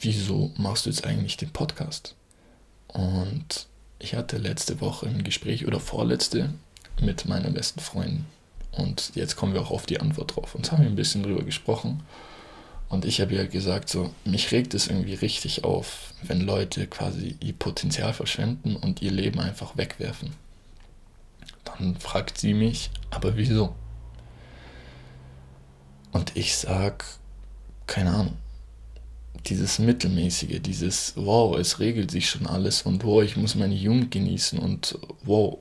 wieso 0.00 0.52
machst 0.56 0.86
du 0.86 0.90
jetzt 0.90 1.04
eigentlich 1.06 1.36
den 1.36 1.50
Podcast? 1.50 2.14
Und 2.88 3.66
ich 3.98 4.14
hatte 4.14 4.36
letzte 4.38 4.80
Woche 4.80 5.06
ein 5.06 5.24
Gespräch 5.24 5.66
oder 5.66 5.80
vorletzte 5.80 6.50
mit 7.00 7.26
meiner 7.26 7.50
besten 7.50 7.80
Freundin. 7.80 8.26
Und 8.70 9.12
jetzt 9.14 9.36
kommen 9.36 9.54
wir 9.54 9.62
auch 9.62 9.70
auf 9.70 9.86
die 9.86 10.00
Antwort 10.00 10.36
drauf. 10.36 10.54
Und 10.54 10.70
haben 10.70 10.82
wir 10.82 10.90
ein 10.90 10.96
bisschen 10.96 11.22
drüber 11.22 11.42
gesprochen. 11.42 12.02
Und 12.94 13.04
ich 13.04 13.20
habe 13.20 13.34
ja 13.34 13.44
gesagt, 13.44 13.88
so, 13.88 14.14
mich 14.24 14.52
regt 14.52 14.72
es 14.72 14.86
irgendwie 14.86 15.14
richtig 15.14 15.64
auf, 15.64 16.14
wenn 16.22 16.40
Leute 16.40 16.86
quasi 16.86 17.34
ihr 17.40 17.52
Potenzial 17.52 18.14
verschwenden 18.14 18.76
und 18.76 19.02
ihr 19.02 19.10
Leben 19.10 19.40
einfach 19.40 19.76
wegwerfen. 19.76 20.32
Dann 21.64 21.96
fragt 21.96 22.38
sie 22.38 22.54
mich, 22.54 22.90
aber 23.10 23.36
wieso? 23.36 23.74
Und 26.12 26.36
ich 26.36 26.56
sag, 26.56 27.04
keine 27.88 28.10
Ahnung, 28.10 28.36
dieses 29.46 29.80
Mittelmäßige, 29.80 30.62
dieses, 30.62 31.14
wow, 31.16 31.58
es 31.58 31.80
regelt 31.80 32.12
sich 32.12 32.30
schon 32.30 32.46
alles 32.46 32.82
und 32.82 33.02
wow, 33.02 33.24
ich 33.24 33.36
muss 33.36 33.56
meine 33.56 33.74
Jugend 33.74 34.12
genießen 34.12 34.56
und 34.60 34.96
wow, 35.24 35.58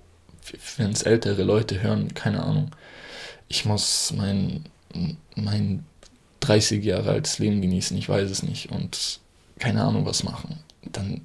wenn 0.77 0.91
es 0.91 1.01
ältere 1.01 1.41
Leute 1.41 1.81
hören, 1.81 2.13
keine 2.13 2.43
Ahnung, 2.43 2.69
ich 3.47 3.65
muss 3.65 4.13
mein, 4.15 4.65
mein 5.35 5.83
30 6.43 6.83
Jahre 6.83 7.11
altes 7.11 7.39
Leben 7.39 7.61
genießen, 7.61 7.97
ich 7.97 8.09
weiß 8.09 8.29
es 8.29 8.43
nicht 8.43 8.71
und 8.71 9.19
keine 9.59 9.83
Ahnung 9.83 10.05
was 10.05 10.23
machen, 10.23 10.59
dann 10.83 11.21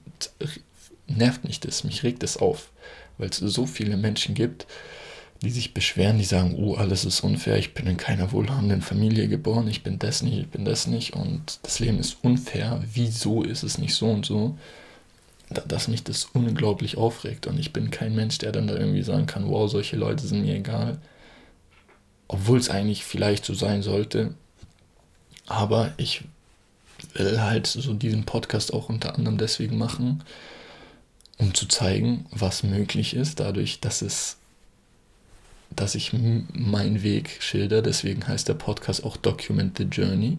nervt 1.09 1.45
mich 1.45 1.59
das, 1.61 1.83
mich 1.83 2.05
regt 2.05 2.23
es 2.23 2.37
auf, 2.37 2.71
weil 3.17 3.31
es 3.31 3.39
so 3.39 3.67
viele 3.67 3.97
Menschen 3.97 4.35
gibt, 4.35 4.67
die 5.43 5.51
sich 5.51 5.75
beschweren, 5.75 6.19
die 6.19 6.25
sagen, 6.25 6.55
oh, 6.57 6.75
alles 6.75 7.05
ist 7.05 7.21
unfair, 7.21 7.57
ich 7.59 7.75
bin 7.75 7.87
in 7.87 7.97
keiner 7.97 8.31
wohlhabenden 8.33 8.83
Familie 8.83 9.29
geboren, 9.29 9.69
ich 9.69 9.83
bin 9.83 9.99
das 9.99 10.23
nicht, 10.23 10.39
ich 10.39 10.49
bin 10.49 10.65
das 10.65 10.87
nicht 10.87 11.15
und 11.15 11.61
das 11.63 11.81
Leben 11.81 11.99
ist 11.99 12.19
unfair, 12.23 12.83
wieso 12.93 13.43
ist 13.43 13.65
es 13.65 13.79
nicht 13.79 13.95
so 13.95 14.11
und 14.11 14.25
so, 14.27 14.57
dass 15.67 15.89
mich 15.89 16.05
das 16.05 16.27
unglaublich 16.33 16.97
aufregt 16.97 17.47
und 17.47 17.59
ich 17.59 17.73
bin 17.73 17.91
kein 17.91 18.15
Mensch, 18.15 18.39
der 18.39 18.53
dann 18.53 18.67
da 18.67 18.77
irgendwie 18.77 19.03
sagen 19.03 19.27
kann, 19.27 19.49
wow, 19.49 19.69
solche 19.69 19.97
Leute 19.97 20.27
sind 20.27 20.43
mir 20.43 20.55
egal, 20.55 20.99
obwohl 22.29 22.59
es 22.59 22.69
eigentlich 22.69 23.05
vielleicht 23.05 23.45
so 23.45 23.55
sein 23.55 23.83
sollte, 23.83 24.35
aber 25.49 25.93
ich 25.97 26.25
will 27.15 27.41
halt 27.41 27.67
so 27.67 27.95
diesen 27.95 28.25
Podcast 28.25 28.73
auch 28.73 28.89
unter 28.89 29.15
anderem 29.17 29.39
deswegen 29.39 29.79
machen, 29.79 30.23
um 31.39 31.55
zu 31.55 31.67
zeigen, 31.67 32.27
was 32.31 32.63
möglich 32.63 33.15
ist, 33.15 33.41
dadurch, 33.41 33.81
dass 33.81 34.03
es 34.03 34.39
dass 35.75 35.95
ich 35.95 36.13
meinen 36.13 37.03
Weg 37.03 37.39
schilder. 37.41 37.83
Deswegen 37.83 38.27
heißt 38.27 38.49
der 38.49 38.55
Podcast 38.55 39.05
auch 39.05 39.17
Document 39.17 39.77
the 39.79 39.85
Journey. 39.85 40.39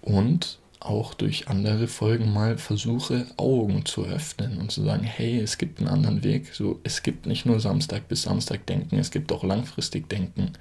Und 0.00 0.58
auch 0.80 1.14
durch 1.14 1.48
andere 1.48 1.86
Folgen 1.86 2.32
mal 2.32 2.58
versuche, 2.58 3.26
Augen 3.36 3.84
zu 3.84 4.04
öffnen 4.04 4.58
und 4.58 4.72
zu 4.72 4.82
sagen, 4.82 5.04
hey, 5.04 5.38
es 5.38 5.58
gibt 5.58 5.78
einen 5.78 5.88
anderen 5.88 6.24
Weg. 6.24 6.54
So, 6.54 6.80
es 6.82 7.02
gibt 7.02 7.26
nicht 7.26 7.46
nur 7.46 7.60
Samstag 7.60 8.08
bis 8.08 8.22
Samstag 8.22 8.66
denken, 8.66 8.98
es 8.98 9.10
gibt 9.10 9.30
auch 9.32 9.44
langfristig 9.44 10.08
denken. 10.08 10.52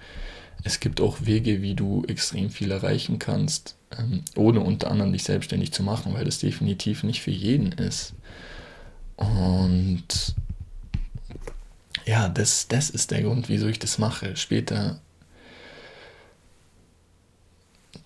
Es 0.63 0.79
gibt 0.79 1.01
auch 1.01 1.25
Wege, 1.25 1.61
wie 1.61 1.73
du 1.73 2.03
extrem 2.07 2.49
viel 2.49 2.71
erreichen 2.71 3.19
kannst, 3.19 3.75
ähm, 3.97 4.23
ohne 4.35 4.59
unter 4.59 4.91
anderem 4.91 5.11
dich 5.11 5.23
selbstständig 5.23 5.71
zu 5.71 5.83
machen, 5.83 6.13
weil 6.13 6.25
das 6.25 6.39
definitiv 6.39 7.03
nicht 7.03 7.21
für 7.21 7.31
jeden 7.31 7.71
ist. 7.71 8.13
Und 9.17 10.35
ja, 12.05 12.29
das, 12.29 12.67
das 12.67 12.89
ist 12.89 13.11
der 13.11 13.21
Grund, 13.23 13.49
wieso 13.49 13.67
ich 13.67 13.79
das 13.79 13.97
mache. 13.97 14.35
Später, 14.35 14.99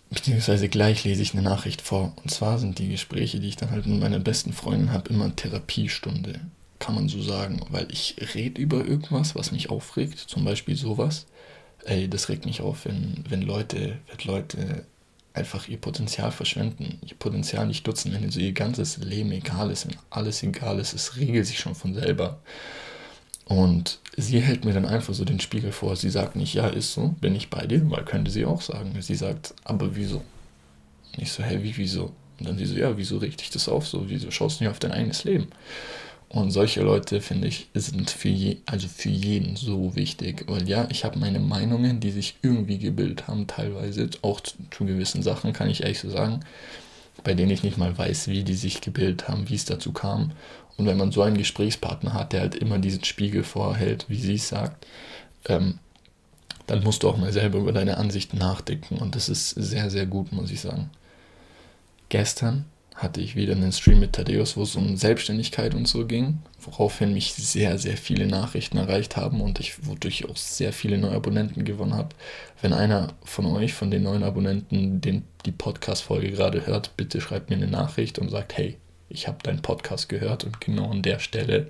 beziehungsweise 0.10 0.70
gleich 0.70 1.04
lese 1.04 1.22
ich 1.22 1.34
eine 1.34 1.42
Nachricht 1.44 1.82
vor. 1.82 2.14
Und 2.22 2.32
zwar 2.32 2.60
sind 2.60 2.80
die 2.80 2.90
Gespräche, 2.90 3.40
die 3.40 3.50
ich 3.50 3.56
dann 3.56 3.72
halt 3.72 3.86
mit 3.86 4.00
meiner 4.00 4.20
besten 4.20 4.54
Freundin 4.54 4.92
habe, 4.92 5.10
immer 5.10 5.36
Therapiestunde, 5.36 6.42
kann 6.80 6.96
man 6.96 7.10
so 7.10 7.22
sagen. 7.22 7.62
Weil 7.70 7.88
ich 7.92 8.16
rede 8.34 8.62
über 8.62 8.86
irgendwas, 8.86 9.36
was 9.36 9.52
mich 9.52 9.70
aufregt, 9.70 10.20
zum 10.20 10.44
Beispiel 10.44 10.76
sowas. 10.76 11.26
Ey, 11.86 12.10
das 12.10 12.30
regt 12.30 12.46
mich 12.46 12.62
auf, 12.62 12.86
wenn, 12.86 13.24
wenn 13.30 13.42
Leute, 13.42 13.98
wenn 14.08 14.28
Leute 14.28 14.86
einfach 15.34 15.68
ihr 15.68 15.78
Potenzial 15.78 16.32
verschwenden, 16.32 17.00
ihr 17.06 17.16
Potenzial 17.16 17.68
nicht 17.68 17.86
nutzen, 17.86 18.14
wenn 18.14 18.32
so 18.32 18.40
ihr 18.40 18.54
ganzes 18.54 18.98
Leben 18.98 19.32
egal 19.32 19.70
ist, 19.70 19.88
wenn 19.88 19.98
alles 20.10 20.42
egal 20.44 20.80
ist, 20.80 20.94
es 20.94 21.18
regelt 21.18 21.46
sich 21.46 21.60
schon 21.60 21.76
von 21.76 21.94
selber. 21.94 22.40
Und 23.46 24.00
sie 24.18 24.40
hält 24.40 24.66
mir 24.66 24.74
dann 24.74 24.86
einfach 24.86 25.14
so 25.14 25.24
den 25.24 25.40
Spiegel 25.40 25.72
vor. 25.72 25.96
Sie 25.96 26.10
sagt 26.10 26.36
nicht, 26.36 26.56
ja, 26.56 26.68
ist 26.68 26.94
so, 26.94 27.10
bin 27.22 27.36
ich 27.36 27.50
bei 27.50 27.68
dir, 27.68 27.88
weil 27.92 28.04
könnte 28.04 28.32
sie 28.32 28.46
auch 28.46 28.62
sagen. 28.62 28.96
Sie 29.00 29.16
sagt, 29.16 29.54
aber 29.64 29.96
wieso? 29.96 30.24
Ich 31.18 31.32
so, 31.32 31.44
hä, 31.44 31.60
wie, 31.62 31.78
wieso? 31.78 32.12
Und 32.40 32.50
dann 32.50 32.58
sie 32.58 32.66
so, 32.66 32.76
ja, 32.76 32.98
wieso 32.98 33.18
richte 33.18 33.44
ich 33.44 33.52
das 33.52 33.70
auf 33.70 33.88
so? 33.88 34.10
Wieso 34.10 34.32
schaust 34.32 34.60
du 34.60 34.64
nicht 34.64 34.72
auf 34.72 34.80
dein 34.80 34.92
eigenes 34.92 35.24
Leben? 35.26 35.48
Und 36.30 36.52
solche 36.52 36.82
Leute, 36.82 37.22
finde 37.22 37.48
ich, 37.48 37.70
sind 37.74 38.10
für, 38.10 38.30
je, 38.30 38.58
also 38.66 38.88
für 38.88 39.10
jeden 39.10 39.56
so 39.56 39.96
wichtig. 39.96 40.46
Weil 40.48 40.68
ja, 40.68 40.88
ich 40.90 41.06
habe 41.06 41.20
meine 41.20 41.40
Meinungen, 41.40 42.00
die 42.00 42.12
sich 42.12 42.36
irgendwie 42.42 42.78
gebildet 42.78 43.28
haben, 43.28 43.48
teilweise, 43.48 44.10
auch 44.22 44.42
zu, 44.42 44.56
zu 44.72 44.86
gewissen 44.86 45.24
Sachen, 45.24 45.54
kann 45.54 45.70
ich 45.70 45.84
ehrlich 45.84 46.00
so 46.00 46.10
sagen, 46.10 46.42
bei 47.24 47.34
denen 47.34 47.52
ich 47.52 47.64
nicht 47.64 47.78
mal 47.78 47.98
weiß, 47.98 48.28
wie 48.28 48.44
die 48.44 48.56
sich 48.56 48.82
gebildet 48.82 49.28
haben, 49.28 49.50
wie 49.50 49.56
es 49.56 49.66
dazu 49.66 49.94
kam. 49.94 50.32
Und 50.78 50.88
wenn 50.88 50.98
man 50.98 51.12
so 51.12 51.22
einen 51.22 51.38
Gesprächspartner 51.38 52.14
hat, 52.14 52.34
der 52.34 52.42
halt 52.42 52.56
immer 52.56 52.80
diesen 52.80 53.04
Spiegel 53.06 53.44
vorhält, 53.44 54.06
wie 54.10 54.20
sie 54.20 54.36
es 54.36 54.50
sagt, 54.50 54.86
ähm, 55.48 55.80
dann 56.68 56.84
musst 56.84 57.04
du 57.04 57.10
auch 57.10 57.18
mal 57.18 57.32
selber 57.32 57.60
über 57.60 57.72
deine 57.72 57.98
Ansichten 57.98 58.38
nachdenken. 58.38 58.98
Und 58.98 59.16
das 59.16 59.30
ist 59.30 59.52
sehr, 59.52 59.90
sehr 59.90 60.06
gut, 60.06 60.32
muss 60.32 60.52
ich 60.52 60.62
sagen. 60.62 60.90
Gestern 62.10 62.66
hatte 62.96 63.20
ich 63.20 63.36
wieder 63.36 63.54
einen 63.54 63.74
Stream 63.74 64.00
mit 64.00 64.14
Thaddeus, 64.14 64.56
wo 64.56 64.64
es 64.64 64.76
um 64.76 64.96
Selbstständigkeit 64.96 65.76
und 65.76 65.88
so 65.88 66.06
ging, 66.06 66.40
woraufhin 66.62 67.14
mich 67.14 67.34
sehr, 67.34 67.78
sehr 67.78 67.98
viele 67.98 68.26
Nachrichten 68.26 68.78
erreicht 68.78 69.18
haben 69.18 69.42
und 69.42 69.60
ich 69.60 69.86
wodurch 69.86 70.30
auch 70.30 70.38
sehr 70.38 70.72
viele 70.72 70.98
neue 70.98 71.16
Abonnenten 71.16 71.66
gewonnen 71.66 71.94
habe. 71.94 72.10
Wenn 72.62 72.72
einer 72.72 73.14
von 73.24 73.46
euch, 73.46 73.74
von 73.74 73.92
den 73.92 74.04
neuen 74.04 74.24
Abonnenten, 74.24 75.02
den, 75.02 75.24
die 75.46 75.52
Podcast-Folge 75.52 76.32
gerade 76.32 76.66
hört, 76.66 76.96
bitte 76.96 77.20
schreibt 77.20 77.50
mir 77.50 77.58
eine 77.58 77.68
Nachricht 77.68 78.18
und 78.18 78.30
sagt, 78.30 78.58
hey, 78.58 78.78
ich 79.10 79.28
habe 79.28 79.44
deinen 79.44 79.62
Podcast 79.62 80.10
gehört 80.10 80.46
und 80.46 80.62
genau 80.62 80.90
an 80.90 81.02
der 81.02 81.20
Stelle 81.20 81.68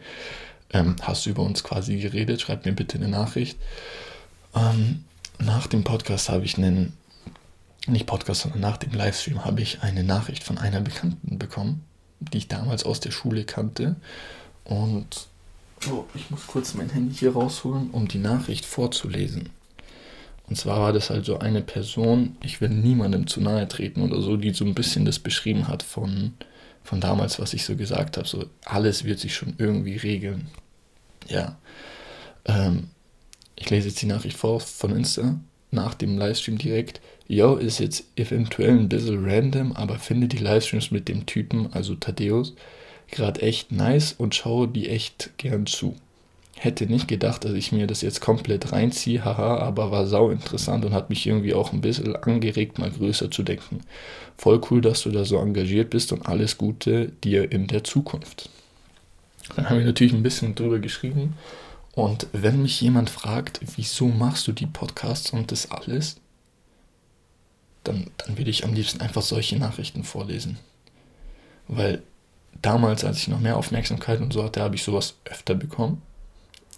ähm, 0.74 0.96
hast 1.02 1.26
du 1.26 1.32
über 1.32 1.44
uns 1.44 1.64
quasi 1.64 1.98
geredet. 1.98 2.42
Schreib 2.42 2.66
mir 2.66 2.74
bitte 2.74 2.98
eine 2.98 3.08
Nachricht. 3.08 3.58
Ähm, 4.56 5.04
nach 5.40 5.68
dem 5.68 5.84
Podcast 5.84 6.30
habe 6.30 6.46
ich 6.46 6.58
einen, 6.58 6.94
nicht 7.88 8.06
Podcast, 8.06 8.42
sondern 8.42 8.62
nach 8.62 8.78
dem 8.78 8.94
Livestream 8.94 9.46
habe 9.46 9.62
ich 9.62 9.82
eine 9.82 10.04
Nachricht 10.04 10.44
von 10.44 10.58
einer 10.58 10.82
Bekannten 10.82 11.38
bekommen, 11.38 11.84
die 12.20 12.40
ich 12.40 12.48
damals 12.48 12.84
aus 12.84 13.00
der 13.00 13.12
Schule 13.12 13.44
kannte. 13.44 13.96
Und 14.64 15.28
oh, 15.90 16.06
ich 16.14 16.30
muss 16.32 16.48
kurz 16.48 16.74
mein 16.74 16.90
Handy 16.90 17.16
hier 17.16 17.34
rausholen, 17.34 17.92
um 17.92 18.08
die 18.08 18.20
Nachricht 18.20 18.66
vorzulesen. 18.66 19.50
Und 20.48 20.58
zwar 20.58 20.80
war 20.80 20.94
das 20.94 21.10
halt 21.10 21.26
so 21.26 21.40
eine 21.40 21.62
Person, 21.62 22.38
ich 22.44 22.62
will 22.62 22.70
niemandem 22.70 23.26
zu 23.26 23.42
nahe 23.42 23.68
treten 23.68 24.02
oder 24.02 24.22
so, 24.22 24.38
die 24.38 24.54
so 24.54 24.64
ein 24.64 24.76
bisschen 24.76 25.06
das 25.06 25.20
beschrieben 25.20 25.68
hat 25.68 25.82
von 25.82 26.34
von 26.86 27.02
damals, 27.02 27.40
was 27.40 27.54
ich 27.54 27.66
so 27.66 27.76
gesagt 27.76 28.18
habe. 28.18 28.28
So, 28.28 28.46
alles 28.64 29.04
wird 29.04 29.20
sich 29.20 29.36
schon 29.36 29.56
irgendwie 29.58 29.98
regeln. 29.98 30.48
Ja. 31.28 31.58
Ähm, 32.46 32.90
ich 33.56 33.70
lese 33.70 33.88
jetzt 33.88 34.02
die 34.02 34.06
Nachricht 34.06 34.38
vor 34.38 34.60
von 34.60 34.96
Insta 34.96 35.40
nach 35.76 35.94
dem 35.94 36.18
Livestream 36.18 36.58
direkt. 36.58 37.02
Yo, 37.28 37.56
ist 37.56 37.80
jetzt 37.80 38.06
eventuell 38.16 38.72
ein 38.72 38.90
bisschen 38.90 39.24
random, 39.24 39.74
aber 39.74 40.00
finde 40.00 40.28
die 40.28 40.38
Livestreams 40.38 40.92
mit 40.92 41.08
dem 41.08 41.26
Typen, 41.26 41.72
also 41.74 41.96
Thaddeus, 41.96 42.56
gerade 43.12 43.42
echt 43.42 43.72
nice 43.72 44.14
und 44.18 44.34
schaue 44.34 44.68
die 44.68 44.90
echt 44.90 45.32
gern 45.38 45.66
zu. 45.68 45.96
Hätte 46.58 46.86
nicht 46.86 47.08
gedacht, 47.08 47.44
dass 47.44 47.52
ich 47.52 47.74
mir 47.74 47.86
das 47.86 48.02
jetzt 48.02 48.22
komplett 48.22 48.72
reinziehe, 48.72 49.26
haha, 49.26 49.58
aber 49.58 49.92
war 49.92 50.08
sau 50.08 50.30
interessant 50.30 50.86
und 50.86 50.94
hat 50.94 51.10
mich 51.10 51.28
irgendwie 51.28 51.54
auch 51.54 51.74
ein 51.74 51.82
bisschen 51.82 52.16
angeregt, 52.16 52.80
mal 52.80 52.90
größer 52.90 53.30
zu 53.30 53.44
denken. 53.44 53.82
Voll 54.38 54.62
cool, 54.70 54.80
dass 54.80 55.04
du 55.04 55.12
da 55.12 55.26
so 55.26 55.38
engagiert 55.38 55.90
bist 55.90 56.14
und 56.14 56.26
alles 56.26 56.58
Gute 56.58 57.12
dir 57.24 57.52
in 57.52 57.68
der 57.68 57.84
Zukunft. 57.84 58.50
Dann 59.56 59.70
haben 59.70 59.80
wir 59.80 59.86
natürlich 59.86 60.14
ein 60.14 60.24
bisschen 60.24 60.56
drüber 60.56 60.80
geschrieben. 60.80 61.34
Und 61.96 62.28
wenn 62.34 62.62
mich 62.62 62.80
jemand 62.82 63.10
fragt, 63.10 63.62
wieso 63.76 64.08
machst 64.08 64.48
du 64.48 64.52
die 64.52 64.68
Podcasts 64.68 65.32
und 65.32 65.52
das 65.52 65.72
alles, 65.72 66.18
dann, 67.84 68.12
dann 68.18 68.38
würde 68.38 68.50
ich 68.50 68.66
am 68.66 68.74
liebsten 68.74 69.02
einfach 69.02 69.22
solche 69.22 69.58
Nachrichten 69.58 70.04
vorlesen. 70.04 70.58
Weil 71.68 72.04
damals, 72.62 73.04
als 73.04 73.20
ich 73.20 73.28
noch 73.30 73.40
mehr 73.40 73.58
Aufmerksamkeit 73.58 74.20
und 74.22 74.34
so 74.34 74.44
hatte, 74.44 74.62
habe 74.62 74.76
ich 74.76 74.84
sowas 74.84 75.16
öfter 75.26 75.56
bekommen 75.56 76.02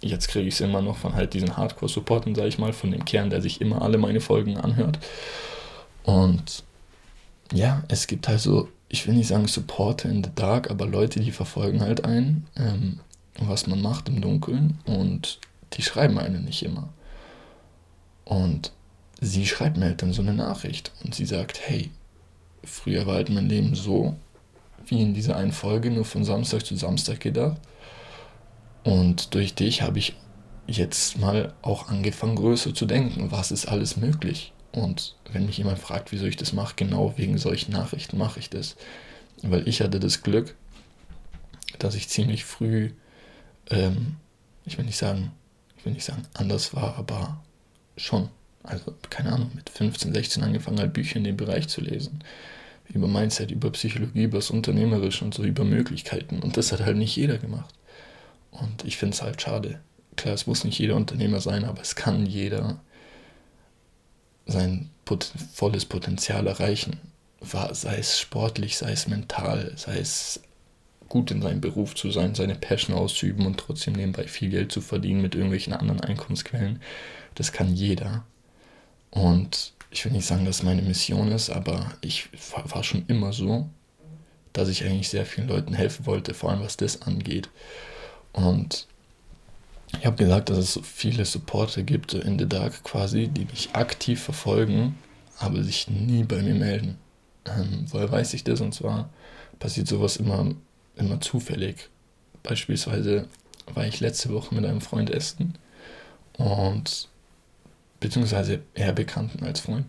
jetzt 0.00 0.28
kriege 0.28 0.48
ich 0.48 0.54
es 0.54 0.60
immer 0.60 0.82
noch 0.82 0.96
von 0.96 1.14
halt 1.14 1.34
diesen 1.34 1.56
Hardcore-Supporten, 1.56 2.34
sage 2.34 2.48
ich 2.48 2.58
mal, 2.58 2.72
von 2.72 2.90
dem 2.90 3.04
Kern, 3.04 3.30
der 3.30 3.42
sich 3.42 3.60
immer 3.60 3.82
alle 3.82 3.98
meine 3.98 4.20
Folgen 4.20 4.56
anhört. 4.56 4.98
Und 6.04 6.62
ja, 7.52 7.82
es 7.88 8.06
gibt 8.06 8.28
halt 8.28 8.40
so, 8.40 8.68
ich 8.88 9.06
will 9.06 9.14
nicht 9.14 9.28
sagen 9.28 9.48
Supporter 9.48 10.08
in 10.08 10.22
the 10.22 10.30
Dark, 10.34 10.70
aber 10.70 10.86
Leute, 10.86 11.20
die 11.20 11.32
verfolgen 11.32 11.80
halt 11.80 12.04
einen, 12.04 12.46
ähm, 12.56 13.00
was 13.40 13.66
man 13.66 13.80
macht 13.80 14.08
im 14.08 14.20
Dunkeln 14.20 14.78
und 14.84 15.38
die 15.74 15.82
schreiben 15.82 16.18
einen 16.18 16.44
nicht 16.44 16.62
immer. 16.64 16.88
Und 18.24 18.72
sie 19.20 19.46
schreibt 19.46 19.76
mir 19.76 19.86
halt 19.86 20.02
dann 20.02 20.12
so 20.12 20.22
eine 20.22 20.34
Nachricht 20.34 20.92
und 21.04 21.14
sie 21.14 21.26
sagt, 21.26 21.60
hey, 21.64 21.90
früher 22.64 23.06
war 23.06 23.14
halt 23.14 23.30
mein 23.30 23.48
Leben 23.48 23.74
so, 23.74 24.16
wie 24.86 25.02
in 25.02 25.14
dieser 25.14 25.36
einen 25.36 25.52
Folge, 25.52 25.90
nur 25.90 26.04
von 26.04 26.24
Samstag 26.24 26.64
zu 26.64 26.76
Samstag 26.76 27.20
gedacht. 27.20 27.60
Und 28.84 29.34
durch 29.34 29.54
dich 29.54 29.82
habe 29.82 29.98
ich 29.98 30.14
jetzt 30.66 31.18
mal 31.18 31.54
auch 31.62 31.88
angefangen, 31.88 32.36
größer 32.36 32.74
zu 32.74 32.86
denken. 32.86 33.30
Was 33.30 33.50
ist 33.50 33.66
alles 33.66 33.96
möglich? 33.96 34.52
Und 34.72 35.16
wenn 35.32 35.46
mich 35.46 35.58
jemand 35.58 35.78
fragt, 35.78 36.12
wieso 36.12 36.26
ich 36.26 36.36
das 36.36 36.52
mache, 36.52 36.74
genau 36.76 37.14
wegen 37.16 37.38
solchen 37.38 37.72
Nachrichten 37.72 38.18
mache 38.18 38.38
ich 38.38 38.50
das. 38.50 38.76
Weil 39.42 39.66
ich 39.68 39.80
hatte 39.80 40.00
das 40.00 40.22
Glück, 40.22 40.54
dass 41.78 41.94
ich 41.94 42.08
ziemlich 42.08 42.44
früh, 42.44 42.90
ähm, 43.70 44.16
ich 44.64 44.78
will 44.78 44.84
nicht 44.84 44.98
sagen, 44.98 45.32
ich 45.76 45.84
will 45.84 45.92
nicht 45.92 46.04
sagen 46.04 46.22
anders 46.34 46.74
war, 46.74 46.96
aber 46.96 47.42
schon. 47.96 48.28
Also, 48.62 48.94
keine 49.08 49.32
Ahnung, 49.32 49.50
mit 49.54 49.70
15, 49.70 50.12
16 50.12 50.42
angefangen 50.42 50.78
halt 50.78 50.92
Bücher 50.92 51.16
in 51.16 51.24
dem 51.24 51.36
Bereich 51.36 51.68
zu 51.68 51.80
lesen. 51.80 52.22
Über 52.88 53.06
Mindset, 53.06 53.50
über 53.50 53.70
Psychologie, 53.70 54.24
über 54.24 54.38
das 54.38 54.50
Unternehmerische 54.50 55.24
und 55.24 55.34
so, 55.34 55.44
über 55.44 55.64
Möglichkeiten. 55.64 56.40
Und 56.40 56.56
das 56.56 56.72
hat 56.72 56.80
halt 56.80 56.96
nicht 56.96 57.16
jeder 57.16 57.38
gemacht. 57.38 57.74
Und 58.50 58.84
ich 58.84 58.96
finde 58.96 59.14
es 59.14 59.22
halt 59.22 59.40
schade. 59.40 59.80
Klar, 60.16 60.34
es 60.34 60.46
muss 60.46 60.64
nicht 60.64 60.78
jeder 60.78 60.96
Unternehmer 60.96 61.40
sein, 61.40 61.64
aber 61.64 61.80
es 61.80 61.94
kann 61.94 62.26
jeder 62.26 62.80
sein 64.46 64.90
pot 65.04 65.32
volles 65.52 65.84
Potenzial 65.84 66.46
erreichen. 66.46 66.98
Sei 67.40 67.96
es 67.98 68.18
sportlich, 68.18 68.76
sei 68.76 68.92
es 68.92 69.06
mental, 69.06 69.72
sei 69.76 69.98
es 69.98 70.40
gut 71.08 71.30
in 71.30 71.42
seinem 71.42 71.60
Beruf 71.60 71.94
zu 71.94 72.10
sein, 72.10 72.34
seine 72.34 72.54
Passion 72.54 72.96
auszuüben 72.96 73.46
und 73.46 73.58
trotzdem 73.58 73.94
nebenbei 73.94 74.24
viel 74.24 74.50
Geld 74.50 74.72
zu 74.72 74.80
verdienen 74.80 75.22
mit 75.22 75.34
irgendwelchen 75.34 75.72
anderen 75.72 76.00
Einkommensquellen. 76.00 76.80
Das 77.34 77.52
kann 77.52 77.74
jeder. 77.74 78.24
Und 79.10 79.72
ich 79.90 80.04
will 80.04 80.12
nicht 80.12 80.26
sagen, 80.26 80.44
dass 80.44 80.56
es 80.56 80.62
meine 80.62 80.82
Mission 80.82 81.32
ist, 81.32 81.50
aber 81.50 81.92
ich 82.02 82.28
war 82.66 82.84
schon 82.84 83.04
immer 83.08 83.32
so, 83.32 83.68
dass 84.52 84.68
ich 84.68 84.84
eigentlich 84.84 85.08
sehr 85.08 85.24
vielen 85.24 85.48
Leuten 85.48 85.74
helfen 85.74 86.06
wollte, 86.06 86.34
vor 86.34 86.50
allem 86.50 86.60
was 86.60 86.76
das 86.76 87.02
angeht. 87.02 87.48
Und 88.32 88.86
ich 89.98 90.04
habe 90.04 90.16
gesagt, 90.16 90.50
dass 90.50 90.58
es 90.58 90.74
so 90.74 90.82
viele 90.82 91.24
Supporter 91.24 91.82
gibt, 91.82 92.10
so 92.10 92.18
in 92.18 92.38
the 92.38 92.46
Dark 92.46 92.84
quasi, 92.84 93.28
die 93.28 93.46
mich 93.46 93.70
aktiv 93.72 94.22
verfolgen, 94.22 94.98
aber 95.38 95.62
sich 95.62 95.88
nie 95.88 96.24
bei 96.24 96.42
mir 96.42 96.54
melden. 96.54 96.98
Ähm, 97.46 97.86
woher 97.88 98.10
weiß 98.10 98.34
ich 98.34 98.44
das? 98.44 98.60
Und 98.60 98.74
zwar 98.74 99.08
passiert 99.58 99.88
sowas 99.88 100.18
immer, 100.18 100.54
immer 100.98 101.20
zufällig. 101.20 101.88
Beispielsweise 102.42 103.26
war 103.74 103.86
ich 103.86 104.00
letzte 104.00 104.32
Woche 104.32 104.54
mit 104.54 104.64
einem 104.64 104.80
Freund 104.80 105.10
essen 105.10 105.54
und 106.36 107.08
beziehungsweise 108.00 108.60
eher 108.74 108.92
Bekannten 108.92 109.44
als 109.44 109.60
Freund. 109.60 109.86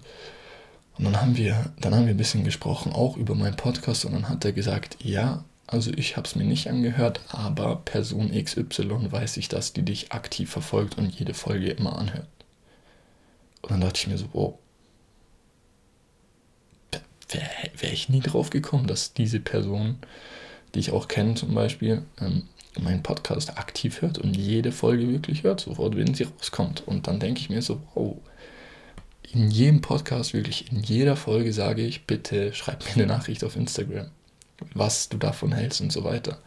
Und 0.98 1.06
dann 1.06 1.22
haben 1.22 1.38
wir, 1.38 1.72
dann 1.80 1.96
haben 1.96 2.06
wir 2.06 2.14
ein 2.14 2.18
bisschen 2.18 2.44
gesprochen, 2.44 2.92
auch 2.92 3.16
über 3.16 3.36
meinen 3.36 3.56
Podcast, 3.56 4.04
und 4.04 4.12
dann 4.12 4.28
hat 4.28 4.44
er 4.44 4.52
gesagt, 4.52 4.98
ja, 5.02 5.46
also 5.66 5.92
ich 5.96 6.18
habe 6.18 6.28
es 6.28 6.36
mir 6.36 6.44
nicht 6.44 6.68
angehört, 6.68 7.22
aber 7.30 7.78
Person 7.78 8.32
XY 8.32 9.12
weiß 9.12 9.38
ich, 9.38 9.48
dass 9.48 9.72
die 9.72 9.84
dich 9.84 10.12
aktiv 10.12 10.50
verfolgt 10.50 10.98
und 10.98 11.18
jede 11.18 11.34
Folge 11.34 11.70
immer 11.70 11.98
anhört. 11.98 12.28
Und 13.62 13.72
dann 13.72 13.82
dachte 13.82 14.00
ich 14.00 14.08
mir 14.08 14.18
so, 14.18 14.26
wow, 14.34 14.60
wäre 17.30 17.50
wär 17.78 17.94
ich 17.94 18.10
nie 18.10 18.22
drauf 18.22 18.50
gekommen, 18.50 18.88
dass 18.88 19.14
diese 19.14 19.40
Person, 19.40 20.00
die 20.74 20.80
ich 20.80 20.92
auch 20.92 21.08
kenne 21.08 21.36
zum 21.36 21.54
Beispiel, 21.54 22.04
ähm, 22.20 22.44
meinen 22.80 23.04
Podcast 23.04 23.58
aktiv 23.58 24.02
hört 24.02 24.20
und 24.20 24.38
jede 24.38 24.72
Folge 24.72 25.10
wirklich 25.10 25.44
hört, 25.44 25.62
sofort, 25.62 25.96
wenn 25.96 26.14
sie 26.14 26.24
rauskommt. 26.24 26.88
Und 26.88 27.08
dann 27.08 27.20
denke 27.20 27.42
ich 27.42 27.50
mir 27.50 27.62
so, 27.62 27.82
wow, 27.94 28.16
in 29.32 29.50
jedem 29.52 29.82
Podcast, 29.82 30.34
wirklich 30.34 30.72
in 30.72 30.82
jeder 30.82 31.16
Folge 31.16 31.52
sage 31.54 31.82
ich, 31.82 32.06
bitte 32.06 32.54
schreib 32.54 32.86
mir 32.86 32.94
eine 32.94 33.08
Nachricht 33.08 33.44
auf 33.44 33.56
Instagram 33.56 34.12
was 34.74 35.10
du 35.10 35.18
davon 35.18 35.52
hältst 35.52 35.82
und 35.82 35.92
so 35.92 36.04
weiter. 36.04 36.40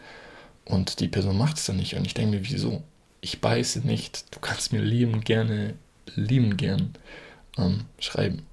Und 0.64 1.00
die 1.00 1.08
Person 1.08 1.36
macht 1.36 1.56
es 1.56 1.66
dann 1.66 1.76
nicht. 1.76 1.94
Und 1.94 2.06
ich 2.06 2.14
denke 2.14 2.36
mir, 2.36 2.48
wieso? 2.48 2.82
Ich 3.20 3.40
beiße 3.40 3.80
nicht. 3.80 4.34
Du 4.34 4.40
kannst 4.40 4.72
mir 4.72 4.80
lieben 4.80 5.22
gerne, 5.22 5.74
lieben 6.14 6.56
gern 6.56 6.94
ähm, 7.58 7.84
schreiben, 7.98 8.46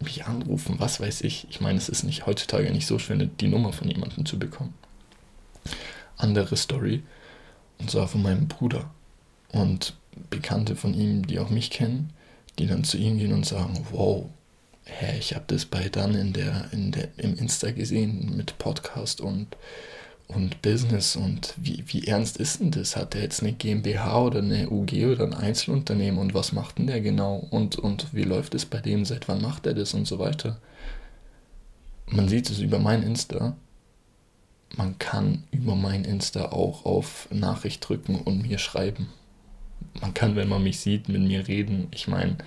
mich 0.00 0.24
anrufen, 0.24 0.76
was 0.78 1.00
weiß 1.00 1.22
ich. 1.22 1.46
Ich 1.50 1.60
meine, 1.60 1.78
es 1.78 1.88
ist 1.88 2.04
nicht 2.04 2.26
heutzutage 2.26 2.70
nicht 2.70 2.86
so 2.86 2.98
schwer, 2.98 3.16
die 3.16 3.48
Nummer 3.48 3.72
von 3.72 3.88
jemandem 3.88 4.26
zu 4.26 4.38
bekommen. 4.38 4.74
Andere 6.16 6.56
Story, 6.56 7.02
und 7.78 7.90
zwar 7.90 8.08
von 8.08 8.22
meinem 8.22 8.48
Bruder. 8.48 8.90
Und 9.52 9.94
Bekannte 10.28 10.76
von 10.76 10.94
ihm, 10.94 11.26
die 11.26 11.38
auch 11.38 11.50
mich 11.50 11.70
kennen, 11.70 12.12
die 12.58 12.66
dann 12.66 12.84
zu 12.84 12.98
ihm 12.98 13.18
gehen 13.18 13.32
und 13.32 13.46
sagen, 13.46 13.86
wow, 13.90 14.26
hä, 14.84 15.18
ich 15.18 15.34
habe 15.34 15.44
das 15.48 15.64
bei 15.64 15.88
dann 15.88 16.14
in 16.14 16.32
der, 16.32 16.68
in 16.72 16.92
der, 16.92 17.08
im 17.16 17.36
Insta 17.36 17.70
gesehen 17.70 18.36
mit 18.36 18.58
Podcast 18.58 19.20
und, 19.20 19.56
und 20.28 20.62
Business 20.62 21.16
und 21.16 21.54
wie, 21.56 21.84
wie 21.86 22.06
ernst 22.06 22.36
ist 22.36 22.60
denn 22.60 22.70
das? 22.70 22.96
Hat 22.96 23.14
der 23.14 23.22
jetzt 23.22 23.42
eine 23.42 23.52
GmbH 23.52 24.22
oder 24.22 24.40
eine 24.40 24.68
UG 24.70 25.06
oder 25.06 25.24
ein 25.24 25.34
Einzelunternehmen 25.34 26.20
und 26.20 26.34
was 26.34 26.52
macht 26.52 26.78
denn 26.78 26.86
der 26.86 27.00
genau? 27.00 27.46
Und, 27.50 27.76
und 27.76 28.12
wie 28.12 28.24
läuft 28.24 28.54
es 28.54 28.66
bei 28.66 28.80
dem? 28.80 29.04
Seit 29.04 29.28
wann 29.28 29.42
macht 29.42 29.66
er 29.66 29.74
das 29.74 29.94
und 29.94 30.06
so 30.06 30.18
weiter? 30.18 30.58
Man 32.06 32.28
sieht 32.28 32.50
es 32.50 32.58
über 32.58 32.78
mein 32.78 33.02
Insta. 33.02 33.56
Man 34.76 34.98
kann 34.98 35.44
über 35.50 35.74
mein 35.74 36.04
Insta 36.04 36.52
auch 36.52 36.84
auf 36.84 37.28
Nachricht 37.30 37.86
drücken 37.88 38.16
und 38.16 38.42
mir 38.42 38.58
schreiben. 38.58 39.08
Man 40.00 40.14
kann, 40.14 40.36
wenn 40.36 40.48
man 40.48 40.62
mich 40.62 40.80
sieht, 40.80 41.08
mit 41.08 41.22
mir 41.22 41.48
reden. 41.48 41.88
Ich 41.90 42.06
meine, 42.06 42.38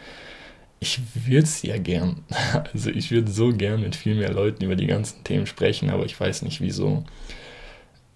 ich 0.80 1.00
würde 1.26 1.44
es 1.44 1.62
ja 1.64 1.78
gern. 1.78 2.24
Also 2.74 2.90
ich 2.90 3.12
würde 3.12 3.32
so 3.32 3.50
gern 3.50 3.82
mit 3.82 3.96
viel 3.96 4.16
mehr 4.16 4.32
Leuten 4.32 4.64
über 4.64 4.76
die 4.76 4.88
ganzen 4.88 5.24
Themen 5.24 5.48
sprechen, 5.48 5.90
aber 5.90 6.06
ich 6.06 6.20
weiß 6.20 6.44
nicht 6.44 6.62
wieso. 6.62 7.04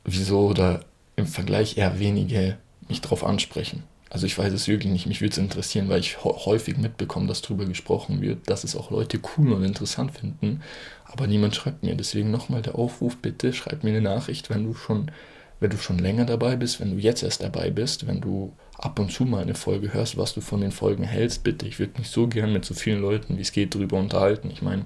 Wieso 0.04 0.48
oder 0.48 0.86
im 1.16 1.28
Vergleich 1.28 1.78
eher 1.78 2.00
wenige 2.00 2.58
mich 2.88 3.02
drauf 3.02 3.24
ansprechen. 3.24 3.84
Also 4.10 4.26
ich 4.26 4.38
weiß 4.38 4.54
es 4.54 4.68
wirklich 4.68 4.92
nicht, 4.92 5.06
mich 5.06 5.22
würde 5.22 5.34
es 5.34 5.38
interessieren, 5.38 5.90
weil 5.90 6.00
ich 6.00 6.24
häufig 6.24 6.78
mitbekomme, 6.78 7.28
dass 7.28 7.42
darüber 7.42 7.66
gesprochen 7.66 8.22
wird, 8.22 8.50
dass 8.50 8.64
es 8.64 8.76
auch 8.76 8.92
Leute 8.92 9.20
cool 9.38 9.52
und 9.52 9.64
interessant 9.64 10.12
finden, 10.12 10.62
aber 11.06 11.28
niemand 11.28 11.56
schreibt 11.56 11.84
mir. 11.84 11.96
Deswegen 11.96 12.32
nochmal 12.32 12.62
der 12.62 12.76
Aufruf, 12.76 13.18
bitte 13.18 13.52
schreib 13.54 13.84
mir 13.84 13.90
eine 13.90 14.02
Nachricht, 14.02 14.50
wenn 14.50 14.64
du 14.64 14.74
schon 14.74 15.12
wenn 15.60 15.70
du 15.72 15.78
schon 15.78 15.98
länger 15.98 16.26
dabei 16.26 16.56
bist, 16.56 16.80
wenn 16.80 16.92
du 16.92 16.98
jetzt 16.98 17.24
erst 17.24 17.42
dabei 17.42 17.72
bist, 17.72 18.08
wenn 18.08 18.22
du 18.22 18.54
ab 18.78 19.00
und 19.00 19.12
zu 19.12 19.26
mal 19.26 19.42
eine 19.42 19.56
Folge 19.56 19.94
hörst, 19.94 20.18
was 20.18 20.34
du 20.34 20.42
von 20.42 20.62
den 20.62 20.72
Folgen 20.72 21.04
hältst, 21.04 21.44
bitte. 21.44 21.66
Ich 21.66 21.80
würde 21.80 21.98
mich 21.98 22.10
so 22.10 22.28
gern 22.28 22.54
mit 22.54 22.64
so 22.64 22.74
vielen 22.74 23.02
Leuten, 23.02 23.38
wie 23.38 23.42
es 23.42 23.52
geht, 23.52 23.74
darüber 23.74 23.98
unterhalten. 23.98 24.52
Ich 24.52 24.62
meine, 24.62 24.86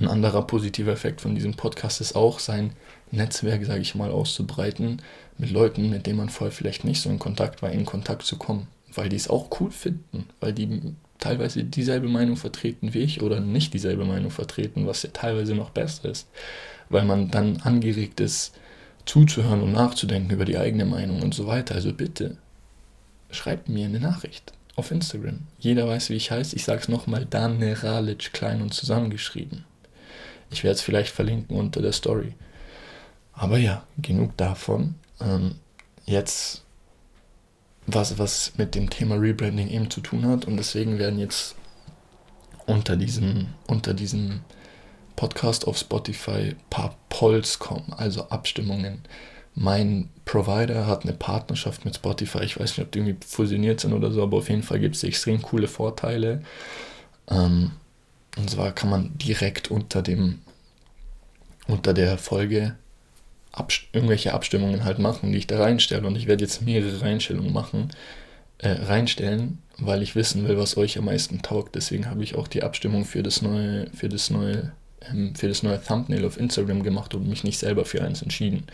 ein 0.00 0.08
anderer 0.08 0.42
positiver 0.46 0.92
Effekt 0.92 1.20
von 1.20 1.34
diesem 1.34 1.54
Podcast 1.54 2.00
ist 2.00 2.16
auch, 2.16 2.38
sein 2.38 2.72
Netzwerk, 3.10 3.64
sage 3.64 3.80
ich 3.80 3.94
mal, 3.94 4.10
auszubreiten, 4.10 5.02
mit 5.38 5.50
Leuten, 5.50 5.90
mit 5.90 6.06
denen 6.06 6.18
man 6.18 6.28
vorher 6.28 6.52
vielleicht 6.52 6.84
nicht 6.84 7.00
so 7.00 7.10
in 7.10 7.18
Kontakt 7.18 7.62
war, 7.62 7.70
in 7.70 7.84
Kontakt 7.84 8.22
zu 8.22 8.36
kommen, 8.36 8.66
weil 8.94 9.08
die 9.08 9.16
es 9.16 9.30
auch 9.30 9.48
cool 9.60 9.70
finden, 9.70 10.26
weil 10.40 10.52
die 10.52 10.94
teilweise 11.18 11.64
dieselbe 11.64 12.08
Meinung 12.08 12.36
vertreten 12.36 12.94
wie 12.94 13.00
ich 13.00 13.22
oder 13.22 13.40
nicht 13.40 13.74
dieselbe 13.74 14.04
Meinung 14.04 14.30
vertreten, 14.30 14.86
was 14.86 15.02
ja 15.02 15.10
teilweise 15.12 15.54
noch 15.54 15.70
besser 15.70 16.10
ist, 16.10 16.28
weil 16.88 17.04
man 17.04 17.30
dann 17.30 17.58
angeregt 17.58 18.20
ist, 18.20 18.54
zuzuhören 19.04 19.62
und 19.62 19.72
nachzudenken 19.72 20.30
über 20.30 20.44
die 20.44 20.58
eigene 20.58 20.84
Meinung 20.84 21.22
und 21.22 21.34
so 21.34 21.46
weiter. 21.46 21.74
Also 21.74 21.92
bitte, 21.92 22.36
schreibt 23.30 23.68
mir 23.68 23.86
eine 23.86 24.00
Nachricht 24.00 24.52
auf 24.76 24.90
Instagram. 24.90 25.40
Jeder 25.58 25.88
weiß, 25.88 26.10
wie 26.10 26.14
ich 26.14 26.30
heiße. 26.30 26.54
Ich 26.54 26.64
sage 26.64 26.82
es 26.82 26.88
nochmal, 26.88 27.26
Dane 27.26 27.82
Ralic, 27.82 28.32
klein 28.32 28.62
und 28.62 28.74
zusammengeschrieben. 28.74 29.64
Ich 30.50 30.62
werde 30.62 30.74
es 30.74 30.82
vielleicht 30.82 31.12
verlinken 31.12 31.56
unter 31.56 31.82
der 31.82 31.92
Story. 31.92 32.34
Aber 33.38 33.56
ja, 33.56 33.84
genug 33.96 34.36
davon. 34.36 34.96
Ähm, 35.20 35.54
jetzt 36.06 36.64
was, 37.86 38.18
was 38.18 38.52
mit 38.58 38.74
dem 38.74 38.90
Thema 38.90 39.14
Rebranding 39.14 39.68
eben 39.68 39.90
zu 39.90 40.00
tun 40.00 40.26
hat. 40.26 40.44
Und 40.44 40.56
deswegen 40.56 40.98
werden 40.98 41.18
jetzt 41.18 41.54
unter 42.66 42.96
diesem, 42.96 43.46
unter 43.68 43.94
diesem 43.94 44.40
Podcast 45.16 45.66
auf 45.66 45.78
Spotify 45.78 46.50
ein 46.50 46.56
paar 46.68 46.96
Polls 47.08 47.58
kommen, 47.58 47.92
also 47.96 48.28
Abstimmungen. 48.28 49.02
Mein 49.54 50.10
Provider 50.24 50.86
hat 50.86 51.04
eine 51.04 51.14
Partnerschaft 51.14 51.84
mit 51.84 51.94
Spotify. 51.94 52.44
Ich 52.44 52.58
weiß 52.58 52.76
nicht, 52.76 52.86
ob 52.86 52.92
die 52.92 52.98
irgendwie 52.98 53.26
fusioniert 53.26 53.80
sind 53.80 53.92
oder 53.92 54.10
so, 54.10 54.22
aber 54.22 54.38
auf 54.38 54.48
jeden 54.48 54.62
Fall 54.62 54.80
gibt 54.80 54.96
es 54.96 55.04
extrem 55.04 55.42
coole 55.42 55.68
Vorteile. 55.68 56.42
Ähm, 57.28 57.70
und 58.36 58.50
zwar 58.50 58.72
kann 58.72 58.90
man 58.90 59.16
direkt 59.16 59.70
unter 59.70 60.02
dem 60.02 60.40
unter 61.66 61.92
der 61.92 62.18
Folge 62.18 62.76
Abst 63.58 63.84
irgendwelche 63.92 64.34
Abstimmungen 64.34 64.84
halt 64.84 64.98
machen, 64.98 65.32
die 65.32 65.38
ich 65.38 65.46
da 65.46 65.58
reinstelle. 65.58 66.06
Und 66.06 66.16
ich 66.16 66.26
werde 66.26 66.44
jetzt 66.44 66.62
mehrere 66.62 67.00
Reinstellungen 67.00 67.52
machen, 67.52 67.90
äh, 68.58 68.70
reinstellen, 68.70 69.58
weil 69.78 70.02
ich 70.02 70.16
wissen 70.16 70.46
will, 70.48 70.58
was 70.58 70.76
euch 70.76 70.98
am 70.98 71.06
meisten 71.06 71.42
taugt. 71.42 71.74
Deswegen 71.74 72.10
habe 72.10 72.24
ich 72.24 72.34
auch 72.34 72.48
die 72.48 72.62
Abstimmung 72.62 73.04
für 73.04 73.22
das 73.22 73.42
neue, 73.42 73.88
für 73.90 74.08
das 74.08 74.30
neue 74.30 74.72
ähm, 75.10 75.34
für 75.34 75.48
das 75.48 75.62
neue 75.62 75.82
Thumbnail 75.82 76.24
auf 76.24 76.38
Instagram 76.38 76.82
gemacht 76.82 77.14
und 77.14 77.28
mich 77.28 77.44
nicht 77.44 77.58
selber 77.58 77.84
für 77.84 78.02
eins 78.02 78.22
entschieden. 78.22 78.64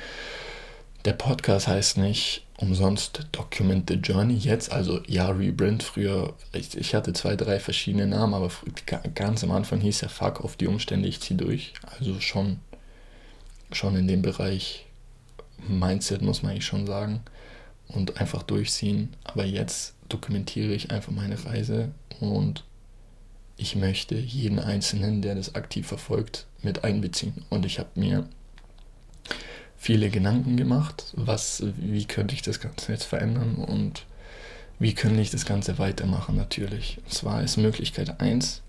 Der 1.04 1.12
Podcast 1.12 1.68
heißt 1.68 1.98
nicht 1.98 2.46
umsonst 2.56 3.26
Document 3.32 3.90
the 3.90 3.96
Journey 3.96 4.34
jetzt, 4.34 4.72
also 4.72 5.00
ja, 5.06 5.28
Rebrand. 5.28 5.82
Früher, 5.82 6.34
ich, 6.52 6.76
ich 6.76 6.94
hatte 6.94 7.12
zwei, 7.12 7.36
drei 7.36 7.60
verschiedene 7.60 8.06
Namen, 8.06 8.32
aber 8.32 8.50
ganz 9.14 9.44
am 9.44 9.50
Anfang 9.50 9.80
hieß 9.80 10.02
er 10.02 10.08
Fuck 10.08 10.42
auf 10.42 10.56
die 10.56 10.66
Umstände, 10.66 11.08
ich 11.08 11.20
zieh 11.20 11.36
durch. 11.36 11.74
Also 11.98 12.20
schon, 12.20 12.60
schon 13.72 13.96
in 13.96 14.08
dem 14.08 14.22
Bereich 14.22 14.86
Mindset, 15.68 16.22
muss 16.22 16.42
man 16.42 16.52
eigentlich 16.52 16.66
schon 16.66 16.86
sagen. 16.86 17.20
und 17.88 18.20
einfach 18.20 18.42
durchziehen. 18.42 19.14
Aber 19.24 19.44
jetzt 19.44 19.94
dokumentiere 20.08 20.72
ich 20.72 20.90
einfach 20.90 21.12
meine 21.12 21.44
Reise 21.44 21.92
und 22.20 22.64
ich 23.56 23.76
möchte 23.76 24.16
jeden 24.16 24.58
Einzelnen, 24.58 25.22
der 25.22 25.34
das 25.34 25.54
aktiv 25.54 25.86
verfolgt, 25.86 26.46
mit 26.62 26.82
einbeziehen. 26.84 27.44
Und 27.50 27.66
ich 27.66 27.78
habe 27.78 27.90
mir 27.94 28.28
viele 29.76 30.10
Gedanken 30.10 30.56
gemacht, 30.56 31.12
was, 31.14 31.62
wie 31.76 32.04
könnte 32.06 32.34
ich 32.34 32.42
das 32.42 32.58
Ganze 32.60 32.92
jetzt 32.92 33.04
verändern 33.04 33.56
und 33.56 34.06
wie 34.78 34.94
könnte 34.94 35.20
ich 35.20 35.30
das 35.30 35.44
Ganze 35.44 35.78
weitermachen 35.78 36.36
natürlich. 36.36 36.98
Und 37.04 37.12
zwar 37.12 37.42
ist 37.42 37.58
Möglichkeit 37.58 38.20
1, 38.20 38.62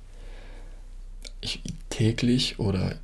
ich 1.42 1.62
täglich 1.90 2.60
oder 2.60 2.96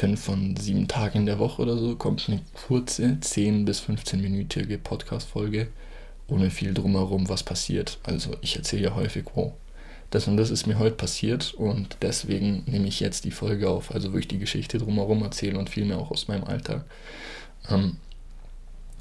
fünf 0.00 0.24
von 0.24 0.56
sieben 0.56 0.88
Tagen 0.88 1.18
in 1.18 1.26
der 1.26 1.38
Woche 1.38 1.60
oder 1.60 1.76
so 1.76 1.94
kommt 1.94 2.26
eine 2.26 2.40
kurze 2.66 3.20
10 3.20 3.66
bis 3.66 3.82
15-minütige 3.82 4.78
Podcast-Folge 4.78 5.68
ohne 6.26 6.48
viel 6.50 6.72
drumherum, 6.72 7.28
was 7.28 7.42
passiert. 7.42 7.98
Also 8.04 8.34
ich 8.40 8.56
erzähle 8.56 8.84
ja 8.84 8.94
häufig, 8.94 9.26
wow, 9.34 9.52
das 10.08 10.26
und 10.26 10.38
das 10.38 10.48
ist 10.48 10.66
mir 10.66 10.78
heute 10.78 10.96
passiert 10.96 11.52
und 11.52 11.98
deswegen 12.00 12.62
nehme 12.64 12.88
ich 12.88 12.98
jetzt 13.00 13.26
die 13.26 13.30
Folge 13.30 13.68
auf, 13.68 13.94
also 13.94 14.14
wo 14.14 14.16
ich 14.16 14.26
die 14.26 14.38
Geschichte 14.38 14.78
drumherum 14.78 15.22
erzähle 15.22 15.58
und 15.58 15.68
viel 15.68 15.84
mehr 15.84 15.98
auch 15.98 16.10
aus 16.10 16.28
meinem 16.28 16.44
Alltag. 16.44 16.86
Ähm, 17.68 17.98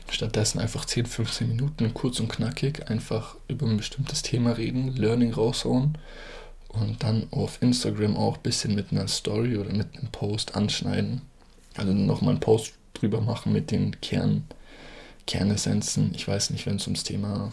stattdessen 0.10 0.60
einfach 0.60 0.84
10, 0.84 1.06
15 1.06 1.48
Minuten 1.48 1.94
kurz 1.94 2.20
und 2.20 2.28
knackig 2.28 2.90
einfach 2.90 3.38
über 3.48 3.66
ein 3.68 3.78
bestimmtes 3.78 4.22
Thema 4.22 4.58
reden, 4.58 4.98
Learning 4.98 5.32
raushauen 5.32 5.98
und 6.70 7.04
dann 7.04 7.28
auf 7.32 7.62
Instagram 7.62 8.16
auch 8.16 8.38
ein 8.38 8.44
bisschen 8.44 8.76
mit 8.76 8.92
einer 8.92 9.08
Story 9.08 9.58
oder 9.58 9.74
mit 9.74 9.98
einem 9.98 10.12
Post 10.12 10.56
anschneiden. 10.56 11.22
Also 11.76 11.94
nochmal 11.94 12.32
einen 12.32 12.40
Post 12.40 12.74
drüber 12.94 13.22
machen 13.22 13.54
mit 13.54 13.72
den 13.72 14.00
Kern, 14.02 14.46
Kernessenzen. 15.26 16.12
Ich 16.16 16.28
weiß 16.28 16.52
nicht, 16.52 16.66
wenn 16.66 16.78
es 16.78 16.86
ums 16.88 17.04
Thema, 17.04 17.52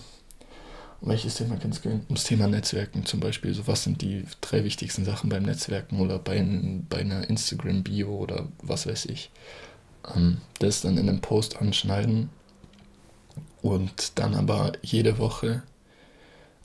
welches 1.01 1.37
Thema 1.37 1.57
kann 1.57 1.71
es 1.71 1.83
gehen? 1.83 2.03
Ums 2.09 2.25
Thema 2.25 2.47
Netzwerken 2.47 3.07
zum 3.07 3.21
Beispiel. 3.21 3.55
So, 3.55 3.67
was 3.67 3.85
sind 3.85 4.03
die 4.03 4.25
drei 4.41 4.65
wichtigsten 4.65 5.05
Sachen 5.05 5.31
beim 5.31 5.45
Netzwerken 5.45 6.01
oder 6.01 6.19
bei, 6.19 6.45
bei 6.89 6.99
einer 6.99 7.29
Instagram-Bio 7.29 8.09
oder 8.09 8.49
was 8.63 8.87
weiß 8.87 9.07
ich. 9.07 9.31
Ähm, 10.15 10.39
das 10.59 10.83
dann 10.83 10.99
in 10.99 11.09
einem 11.09 11.21
Post 11.21 11.61
anschneiden 11.61 12.29
und 13.63 14.19
dann 14.19 14.35
aber 14.35 14.73
jede 14.83 15.19
Woche 15.19 15.63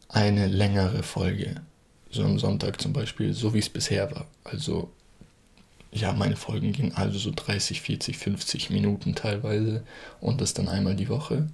eine 0.09 0.47
längere 0.47 1.03
Folge 1.03 1.61
so 2.11 2.23
am 2.23 2.39
Sonntag 2.39 2.81
zum 2.81 2.93
Beispiel, 2.93 3.33
so 3.33 3.53
wie 3.53 3.59
es 3.59 3.69
bisher 3.69 4.11
war. 4.11 4.25
Also, 4.43 4.91
ja, 5.91 6.13
meine 6.13 6.35
Folgen 6.35 6.71
gehen 6.71 6.93
also 6.95 7.17
so 7.17 7.31
30, 7.35 7.81
40, 7.81 8.17
50 8.17 8.69
Minuten 8.69 9.15
teilweise 9.15 9.83
und 10.19 10.41
das 10.41 10.53
dann 10.53 10.67
einmal 10.67 10.95
die 10.95 11.09
Woche. 11.09 11.47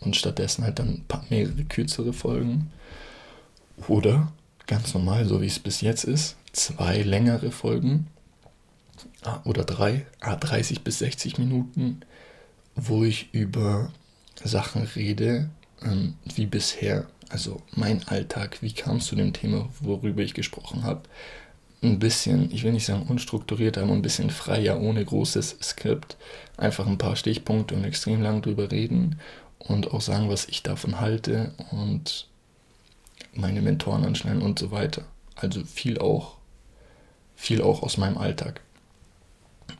Und 0.00 0.16
stattdessen 0.16 0.62
halt 0.64 0.78
dann 0.78 1.04
mehrere 1.28 1.64
kürzere 1.64 2.12
Folgen. 2.12 2.70
Oder 3.88 4.32
ganz 4.66 4.94
normal, 4.94 5.24
so 5.24 5.40
wie 5.40 5.46
es 5.46 5.58
bis 5.58 5.80
jetzt 5.80 6.04
ist, 6.04 6.36
zwei 6.52 7.02
längere 7.02 7.50
Folgen 7.50 8.06
ah, 9.22 9.40
oder 9.44 9.64
drei, 9.64 10.06
30 10.20 10.78
ah, 10.78 10.80
bis 10.84 10.98
60 10.98 11.38
Minuten, 11.38 12.00
wo 12.76 13.04
ich 13.04 13.32
über 13.32 13.92
Sachen 14.44 14.82
rede, 14.82 15.50
ähm, 15.82 16.14
wie 16.34 16.46
bisher 16.46 17.06
also 17.28 17.60
mein 17.72 18.06
Alltag, 18.08 18.58
wie 18.62 18.72
kam 18.72 18.96
es 18.96 19.06
zu 19.06 19.16
dem 19.16 19.32
Thema, 19.32 19.68
worüber 19.80 20.22
ich 20.22 20.34
gesprochen 20.34 20.84
habe, 20.84 21.02
ein 21.82 21.98
bisschen, 21.98 22.50
ich 22.52 22.64
will 22.64 22.72
nicht 22.72 22.86
sagen 22.86 23.06
unstrukturiert, 23.08 23.78
aber 23.78 23.92
ein 23.92 24.02
bisschen 24.02 24.30
freier, 24.30 24.80
ohne 24.80 25.04
großes 25.04 25.58
Skript. 25.62 26.16
Einfach 26.56 26.86
ein 26.86 26.98
paar 26.98 27.14
Stichpunkte 27.14 27.74
und 27.74 27.84
extrem 27.84 28.20
lang 28.20 28.42
drüber 28.42 28.70
reden 28.70 29.20
und 29.58 29.92
auch 29.92 30.00
sagen, 30.00 30.28
was 30.28 30.48
ich 30.48 30.62
davon 30.62 31.00
halte 31.00 31.52
und 31.70 32.26
meine 33.32 33.62
Mentoren 33.62 34.04
anschneiden 34.04 34.42
und 34.42 34.58
so 34.58 34.70
weiter. 34.70 35.02
Also 35.36 35.64
viel 35.64 35.98
auch, 35.98 36.36
viel 37.36 37.62
auch 37.62 37.82
aus 37.82 37.96
meinem 37.96 38.18
Alltag. 38.18 38.60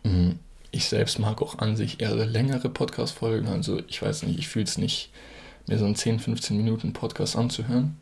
Mhm. 0.04 0.38
Ich 0.70 0.84
selbst 0.84 1.18
mag 1.18 1.40
auch 1.40 1.58
an 1.58 1.76
sich 1.76 2.00
eher 2.00 2.14
längere 2.14 2.68
Podcast-Folgen, 2.68 3.48
also 3.48 3.80
ich 3.88 4.02
weiß 4.02 4.24
nicht, 4.24 4.38
ich 4.38 4.48
fühle 4.48 4.66
es 4.66 4.76
nicht 4.76 5.10
mir 5.68 5.78
so 5.78 5.84
einen 5.84 5.94
10, 5.94 6.18
15 6.18 6.56
Minuten 6.56 6.92
Podcast 6.92 7.36
anzuhören. 7.36 7.96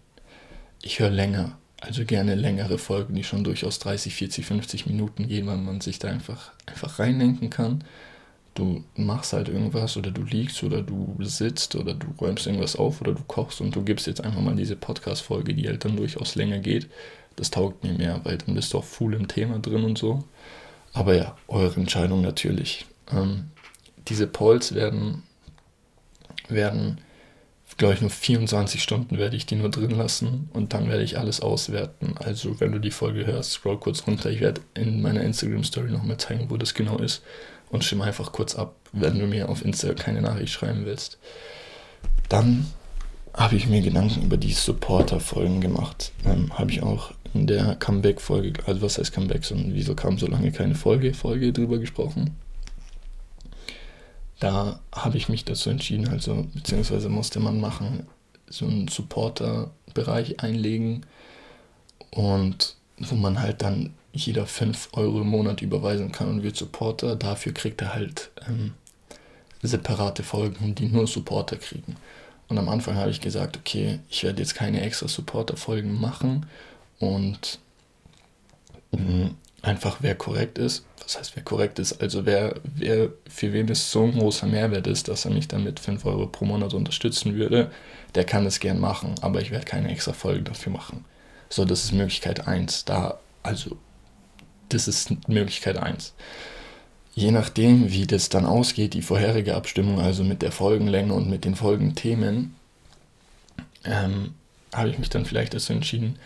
Ich 0.82 1.00
höre 1.00 1.10
länger, 1.10 1.58
also 1.80 2.04
gerne 2.04 2.34
längere 2.34 2.78
Folgen, 2.78 3.14
die 3.14 3.24
schon 3.24 3.44
durchaus 3.44 3.78
30, 3.78 4.14
40, 4.14 4.46
50 4.46 4.86
Minuten 4.86 5.28
gehen, 5.28 5.46
weil 5.46 5.58
man 5.58 5.80
sich 5.80 5.98
da 5.98 6.08
einfach, 6.08 6.52
einfach 6.66 6.98
reindenken 6.98 7.50
kann. 7.50 7.84
Du 8.54 8.84
machst 8.96 9.34
halt 9.34 9.48
irgendwas 9.48 9.96
oder 9.98 10.10
du 10.10 10.22
liegst 10.22 10.62
oder 10.62 10.80
du 10.80 11.14
sitzt 11.20 11.74
oder 11.74 11.92
du 11.92 12.06
räumst 12.18 12.46
irgendwas 12.46 12.76
auf 12.76 13.02
oder 13.02 13.12
du 13.12 13.22
kochst 13.26 13.60
und 13.60 13.76
du 13.76 13.82
gibst 13.82 14.06
jetzt 14.06 14.24
einfach 14.24 14.40
mal 14.40 14.56
diese 14.56 14.76
Podcast-Folge, 14.76 15.54
die 15.54 15.68
halt 15.68 15.84
dann 15.84 15.96
durchaus 15.96 16.36
länger 16.36 16.58
geht. 16.58 16.88
Das 17.36 17.50
taugt 17.50 17.84
mir 17.84 17.92
mehr, 17.92 18.20
weil 18.24 18.38
dann 18.38 18.54
bist 18.54 18.72
du 18.72 18.78
auch 18.78 18.84
full 18.84 19.12
im 19.12 19.28
Thema 19.28 19.58
drin 19.58 19.84
und 19.84 19.98
so. 19.98 20.24
Aber 20.94 21.14
ja, 21.14 21.36
eure 21.48 21.78
Entscheidung 21.78 22.22
natürlich. 22.22 22.86
Ähm, 23.12 23.50
diese 24.08 24.26
Polls 24.26 24.74
werden, 24.74 25.24
werden 26.48 26.98
glaube 27.76 27.94
ich, 27.94 28.00
nur 28.00 28.10
24 28.10 28.82
Stunden 28.82 29.18
werde 29.18 29.36
ich 29.36 29.46
die 29.46 29.56
nur 29.56 29.70
drin 29.70 29.90
lassen 29.90 30.48
und 30.52 30.72
dann 30.72 30.88
werde 30.88 31.02
ich 31.02 31.18
alles 31.18 31.40
auswerten. 31.40 32.14
Also, 32.18 32.58
wenn 32.60 32.72
du 32.72 32.78
die 32.78 32.90
Folge 32.90 33.26
hörst, 33.26 33.52
scroll 33.52 33.78
kurz 33.78 34.06
runter. 34.06 34.30
Ich 34.30 34.40
werde 34.40 34.62
in 34.74 35.02
meiner 35.02 35.22
Instagram-Story 35.22 35.90
nochmal 35.90 36.16
zeigen, 36.16 36.50
wo 36.50 36.56
das 36.56 36.74
genau 36.74 36.98
ist 36.98 37.22
und 37.70 37.84
stimme 37.84 38.04
einfach 38.04 38.32
kurz 38.32 38.54
ab, 38.54 38.74
wenn 38.92 39.18
du 39.18 39.26
mir 39.26 39.48
auf 39.48 39.64
Insta 39.64 39.92
keine 39.94 40.22
Nachricht 40.22 40.52
schreiben 40.52 40.86
willst. 40.86 41.18
Dann 42.28 42.66
habe 43.34 43.56
ich 43.56 43.66
mir 43.66 43.82
Gedanken 43.82 44.22
über 44.22 44.38
die 44.38 44.52
Supporter-Folgen 44.52 45.60
gemacht. 45.60 46.12
Ähm, 46.24 46.58
habe 46.58 46.70
ich 46.70 46.82
auch 46.82 47.12
in 47.34 47.46
der 47.46 47.76
Comeback-Folge, 47.76 48.54
also 48.64 48.80
was 48.80 48.96
heißt 48.96 49.12
Comeback, 49.12 49.44
sondern 49.44 49.74
wieso 49.74 49.94
kam 49.94 50.18
so 50.18 50.26
lange 50.26 50.52
keine 50.52 50.74
Folge, 50.74 51.12
Folge 51.12 51.52
drüber 51.52 51.78
gesprochen 51.78 52.36
da 54.38 54.80
habe 54.92 55.16
ich 55.16 55.28
mich 55.28 55.44
dazu 55.44 55.70
entschieden, 55.70 56.08
also 56.08 56.46
beziehungsweise 56.54 57.08
musste 57.08 57.40
man 57.40 57.60
machen, 57.60 58.06
so 58.48 58.66
einen 58.66 58.88
Supporter-Bereich 58.88 60.40
einlegen 60.40 61.06
und 62.10 62.76
wo 62.98 63.14
man 63.14 63.40
halt 63.40 63.62
dann 63.62 63.94
jeder 64.12 64.46
5 64.46 64.90
Euro 64.92 65.20
im 65.20 65.28
Monat 65.28 65.62
überweisen 65.62 66.12
kann 66.12 66.28
und 66.28 66.42
wird 66.42 66.56
Supporter. 66.56 67.16
Dafür 67.16 67.52
kriegt 67.52 67.82
er 67.82 67.94
halt 67.94 68.30
ähm, 68.48 68.72
separate 69.62 70.22
Folgen, 70.22 70.74
die 70.74 70.86
nur 70.86 71.06
Supporter 71.06 71.56
kriegen. 71.56 71.96
Und 72.48 72.58
am 72.58 72.68
Anfang 72.68 72.96
habe 72.96 73.10
ich 73.10 73.20
gesagt, 73.20 73.56
okay, 73.56 73.98
ich 74.08 74.22
werde 74.22 74.40
jetzt 74.40 74.54
keine 74.54 74.80
extra 74.80 75.08
Supporter-Folgen 75.08 76.00
machen 76.00 76.46
und 76.98 77.58
ähm, 78.92 79.36
einfach 79.66 79.98
wer 80.00 80.14
korrekt 80.14 80.58
ist. 80.58 80.84
Was 81.02 81.18
heißt, 81.18 81.36
wer 81.36 81.42
korrekt 81.42 81.78
ist? 81.78 82.00
Also 82.00 82.24
wer, 82.24 82.56
wer 82.62 83.10
für 83.28 83.52
wen 83.52 83.68
es 83.68 83.90
so 83.90 84.04
ein 84.04 84.18
großer 84.18 84.46
Mehrwert 84.46 84.86
ist, 84.86 85.08
dass 85.08 85.24
er 85.24 85.32
mich 85.32 85.48
dann 85.48 85.64
mit 85.64 85.80
5 85.80 86.04
Euro 86.04 86.26
pro 86.26 86.44
Monat 86.44 86.74
unterstützen 86.74 87.34
würde, 87.34 87.70
der 88.14 88.24
kann 88.24 88.46
es 88.46 88.60
gern 88.60 88.80
machen, 88.80 89.14
aber 89.20 89.40
ich 89.40 89.50
werde 89.50 89.64
keine 89.64 89.90
extra 89.90 90.12
Folge 90.12 90.42
dafür 90.42 90.72
machen. 90.72 91.04
So, 91.48 91.64
das 91.64 91.84
ist 91.84 91.92
Möglichkeit 91.92 92.46
1. 92.46 92.86
Da, 92.86 93.18
also, 93.42 93.76
das 94.68 94.88
ist 94.88 95.28
Möglichkeit 95.28 95.76
1. 95.76 96.14
Je 97.14 97.30
nachdem, 97.30 97.90
wie 97.90 98.06
das 98.06 98.28
dann 98.28 98.44
ausgeht, 98.44 98.94
die 98.94 99.02
vorherige 99.02 99.54
Abstimmung, 99.54 100.00
also 100.00 100.24
mit 100.24 100.42
der 100.42 100.52
Folgenlänge 100.52 101.14
und 101.14 101.30
mit 101.30 101.44
den 101.44 101.54
Folgenthemen, 101.54 102.54
ähm, 103.84 104.34
habe 104.74 104.90
ich 104.90 104.98
mich 104.98 105.08
dann 105.08 105.24
vielleicht 105.24 105.54
dazu 105.54 105.72
entschieden, 105.72 106.18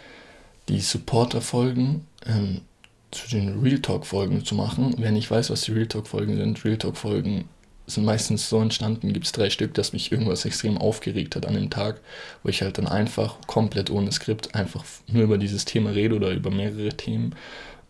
die 0.69 0.81
Supporter-Folgen 0.81 2.07
ähm, 2.27 2.63
zu 3.11 3.29
den 3.29 3.61
Real 3.61 3.81
Talk-Folgen 3.81 4.45
zu 4.45 4.55
machen. 4.55 4.95
Wenn 4.99 5.17
ich 5.17 5.31
weiß, 5.31 5.51
was 5.51 5.63
die 5.63 5.73
Real 5.73 5.87
Talk-Folgen 5.87 6.37
sind, 6.37 6.65
Real 6.65 6.79
Talk-Folgen 6.79 7.49
sind 7.87 8.05
meistens 8.05 8.49
so 8.49 8.61
entstanden, 8.61 9.13
gibt 9.13 9.27
es 9.27 9.33
drei 9.33 9.51
Stück, 9.51 9.75
dass 9.75 9.93
mich 9.93 10.13
irgendwas 10.13 10.45
extrem 10.45 10.79
aufgeregt 10.79 11.37
hat 11.37 11.47
an 11.47 11.55
dem 11.55 11.71
Tag, 11.71 12.01
wo 12.43 12.49
ich 12.49 12.63
halt 12.63 12.79
dann 12.79 12.87
einfach 12.87 13.37
komplett 13.47 13.91
ohne 13.91 14.13
Skript 14.13 14.55
einfach 14.55 14.85
nur 15.09 15.25
über 15.25 15.39
dieses 15.39 15.65
Thema 15.65 15.91
rede 15.91 16.15
oder 16.15 16.31
über 16.31 16.51
mehrere 16.51 16.91
Themen 16.91 17.35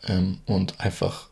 ähm, 0.06 0.38
und 0.46 0.80
einfach 0.80 1.28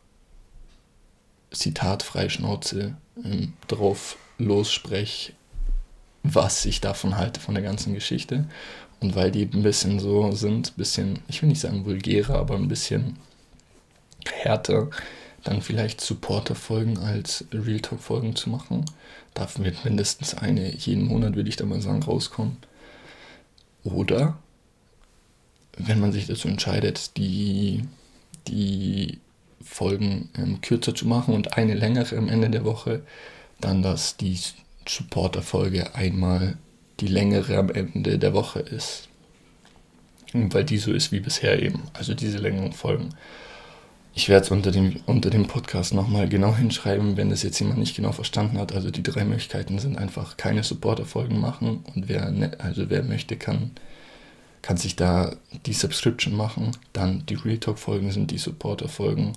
zitatfrei 1.51 2.29
Schnauze 2.29 2.96
ähm, 3.24 3.55
drauf 3.68 4.16
losspreche, 4.37 5.33
was 6.22 6.66
ich 6.66 6.81
davon 6.81 7.16
halte, 7.16 7.40
von 7.40 7.55
der 7.55 7.64
ganzen 7.64 7.94
Geschichte. 7.94 8.46
Und 9.01 9.14
weil 9.14 9.31
die 9.31 9.44
ein 9.44 9.62
bisschen 9.62 10.01
so 10.01 10.33
sind, 10.33 10.72
ein 10.72 10.77
bisschen, 10.77 11.18
ich 11.29 11.40
will 11.40 11.48
nicht 11.48 11.61
sagen 11.61 11.85
vulgärer, 11.87 12.35
aber 12.35 12.57
ein 12.57 12.68
bisschen 12.68 13.16
härter, 14.33 14.88
dann 15.45 15.62
vielleicht 15.62 16.01
Supporter-Folgen 16.01 16.99
als 16.99 17.45
Real 17.53 17.81
Talk-Folgen 17.81 18.37
zu 18.37 18.51
machen. 18.51 18.85
Davon 19.35 19.64
wird 19.64 19.85
mindestens 19.85 20.35
eine 20.35 20.75
jeden 20.75 21.05
Monat, 21.05 21.37
würde 21.37 21.49
ich 21.49 21.57
da 21.57 21.64
mal 21.64 21.81
sagen, 21.81 22.03
rauskommen. 22.03 22.57
Oder 23.85 24.38
wenn 25.77 26.01
man 26.01 26.12
sich 26.12 26.27
dazu 26.27 26.49
entscheidet, 26.49 27.17
die, 27.17 27.85
die 28.49 29.19
Folgen 29.62 30.29
ähm, 30.37 30.61
kürzer 30.61 30.95
zu 30.95 31.07
machen 31.07 31.35
und 31.35 31.57
eine 31.57 31.75
längere 31.75 32.17
am 32.17 32.29
Ende 32.29 32.51
der 32.51 32.64
Woche, 32.64 33.03
dann 33.61 33.83
dass 33.83 34.17
die 34.17 34.38
Supporter-Folge 34.87 35.95
einmal 35.95 36.57
die 37.01 37.09
längere 37.09 37.59
am 37.59 37.71
Ende 37.71 38.19
der 38.19 38.35
Woche 38.35 38.61
ist. 38.61 39.09
Weil 40.33 40.64
die 40.64 40.79
so 40.79 40.93
ist 40.93 41.12
wie 41.12 41.21
bisher 41.21 41.62
eben. 41.62 41.83
Also 41.95 42.14
diese 42.14 42.38
längeren 42.38 42.73
Folgen. 42.73 43.11
Ich 44.14 44.29
werde 44.29 44.44
es 44.44 44.51
unter 44.51 44.73
dem, 44.73 44.97
unter 45.07 45.31
dem 45.31 45.47
Podcast 45.47 45.94
nochmal 45.94 46.29
genau 46.29 46.57
hinschreiben, 46.57 47.16
wenn 47.16 47.31
das 47.31 47.42
jetzt 47.42 47.59
jemand 47.61 47.79
nicht 47.79 47.94
genau 47.94 48.12
verstanden 48.12 48.59
hat. 48.59 48.73
Also 48.73 48.90
die 48.90 49.03
drei 49.03 49.25
Möglichkeiten 49.25 49.79
sind 49.79 49.97
einfach 49.97 50.37
keine 50.37 50.64
Supporter-Folgen 50.64 51.38
machen 51.38 51.85
und 51.94 52.09
wer, 52.09 52.31
ne, 52.31 52.51
also 52.59 52.90
wer 52.90 53.05
möchte, 53.05 53.37
kann, 53.37 53.73
kann 54.61 54.77
sich 54.77 54.97
da 54.97 55.37
die 55.66 55.73
Subscription 55.73 56.35
machen. 56.35 56.73
Dann 56.92 57.25
die 57.27 57.35
Real 57.35 57.59
Talk-Folgen 57.59 58.11
sind 58.11 58.31
die 58.33 58.38
Supporter-Folgen 58.38 59.35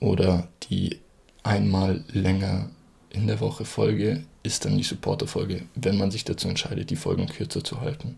oder 0.00 0.48
die 0.70 0.98
einmal 1.42 2.02
länger 2.12 2.70
in 3.10 3.26
der 3.26 3.40
Woche 3.40 3.64
Folge 3.64 4.24
ist 4.42 4.64
dann 4.64 4.76
die 4.76 4.84
Supporter-Folge, 4.84 5.62
wenn 5.74 5.98
man 5.98 6.10
sich 6.10 6.24
dazu 6.24 6.48
entscheidet, 6.48 6.90
die 6.90 6.96
Folgen 6.96 7.26
kürzer 7.26 7.62
zu 7.62 7.80
halten. 7.80 8.16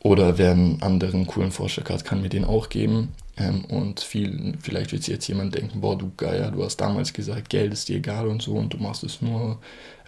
Oder 0.00 0.38
wer 0.38 0.52
einen 0.52 0.82
anderen 0.82 1.26
coolen 1.26 1.50
Vorschlag 1.50 1.90
hat, 1.90 2.04
kann 2.04 2.22
mir 2.22 2.28
den 2.28 2.44
auch 2.44 2.68
geben. 2.68 3.08
Ähm, 3.38 3.64
und 3.66 4.00
viel, 4.00 4.54
vielleicht 4.60 4.92
wird 4.92 5.06
jetzt 5.06 5.28
jemand 5.28 5.54
denken, 5.54 5.80
boah, 5.80 5.96
du 5.96 6.12
Geier, 6.16 6.50
du 6.50 6.64
hast 6.64 6.78
damals 6.78 7.12
gesagt, 7.12 7.48
Geld 7.48 7.72
ist 7.72 7.88
dir 7.88 7.96
egal 7.96 8.28
und 8.28 8.42
so 8.42 8.54
und 8.54 8.74
du 8.74 8.78
machst 8.78 9.04
es 9.04 9.22
nur 9.22 9.58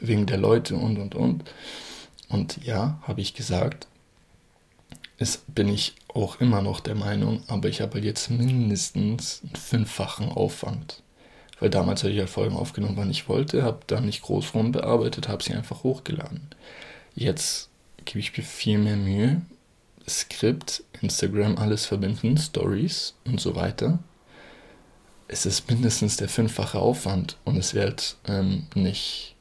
wegen 0.00 0.26
der 0.26 0.38
Leute 0.38 0.76
und 0.76 0.98
und 0.98 1.14
und. 1.14 1.44
Und 2.28 2.64
ja, 2.64 3.00
habe 3.02 3.20
ich 3.20 3.34
gesagt, 3.34 3.86
ist, 5.18 5.54
bin 5.54 5.68
ich 5.68 5.94
auch 6.08 6.40
immer 6.40 6.62
noch 6.62 6.80
der 6.80 6.94
Meinung, 6.94 7.42
aber 7.46 7.68
ich 7.68 7.80
habe 7.80 7.94
halt 7.94 8.04
jetzt 8.04 8.30
mindestens 8.30 9.42
einen 9.42 9.56
fünffachen 9.56 10.28
Aufwand. 10.30 11.02
Weil 11.60 11.70
damals 11.70 12.02
hatte 12.02 12.12
ich 12.12 12.18
halt 12.18 12.30
Folgen 12.30 12.56
aufgenommen, 12.56 12.96
wann 12.96 13.10
ich 13.10 13.28
wollte, 13.28 13.62
habe 13.62 13.80
da 13.86 14.00
nicht 14.00 14.22
groß 14.22 14.54
rumbearbeitet, 14.54 15.28
habe 15.28 15.42
sie 15.42 15.52
einfach 15.52 15.82
hochgeladen. 15.82 16.48
Jetzt 17.14 17.68
gebe 18.06 18.20
ich 18.20 18.36
mir 18.36 18.42
viel 18.42 18.78
mehr 18.78 18.96
Mühe, 18.96 19.42
Skript, 20.08 20.82
Instagram, 21.00 21.56
alles 21.56 21.86
verbinden, 21.86 22.36
Stories 22.36 23.14
und 23.24 23.40
so 23.40 23.56
weiter. 23.56 23.98
Es 25.28 25.46
ist 25.46 25.70
mindestens 25.70 26.16
der 26.16 26.28
fünffache 26.28 26.78
Aufwand 26.78 27.36
und 27.44 27.56
es 27.56 27.74
wird 27.74 28.16
ähm, 28.26 28.66
nicht 28.74 29.36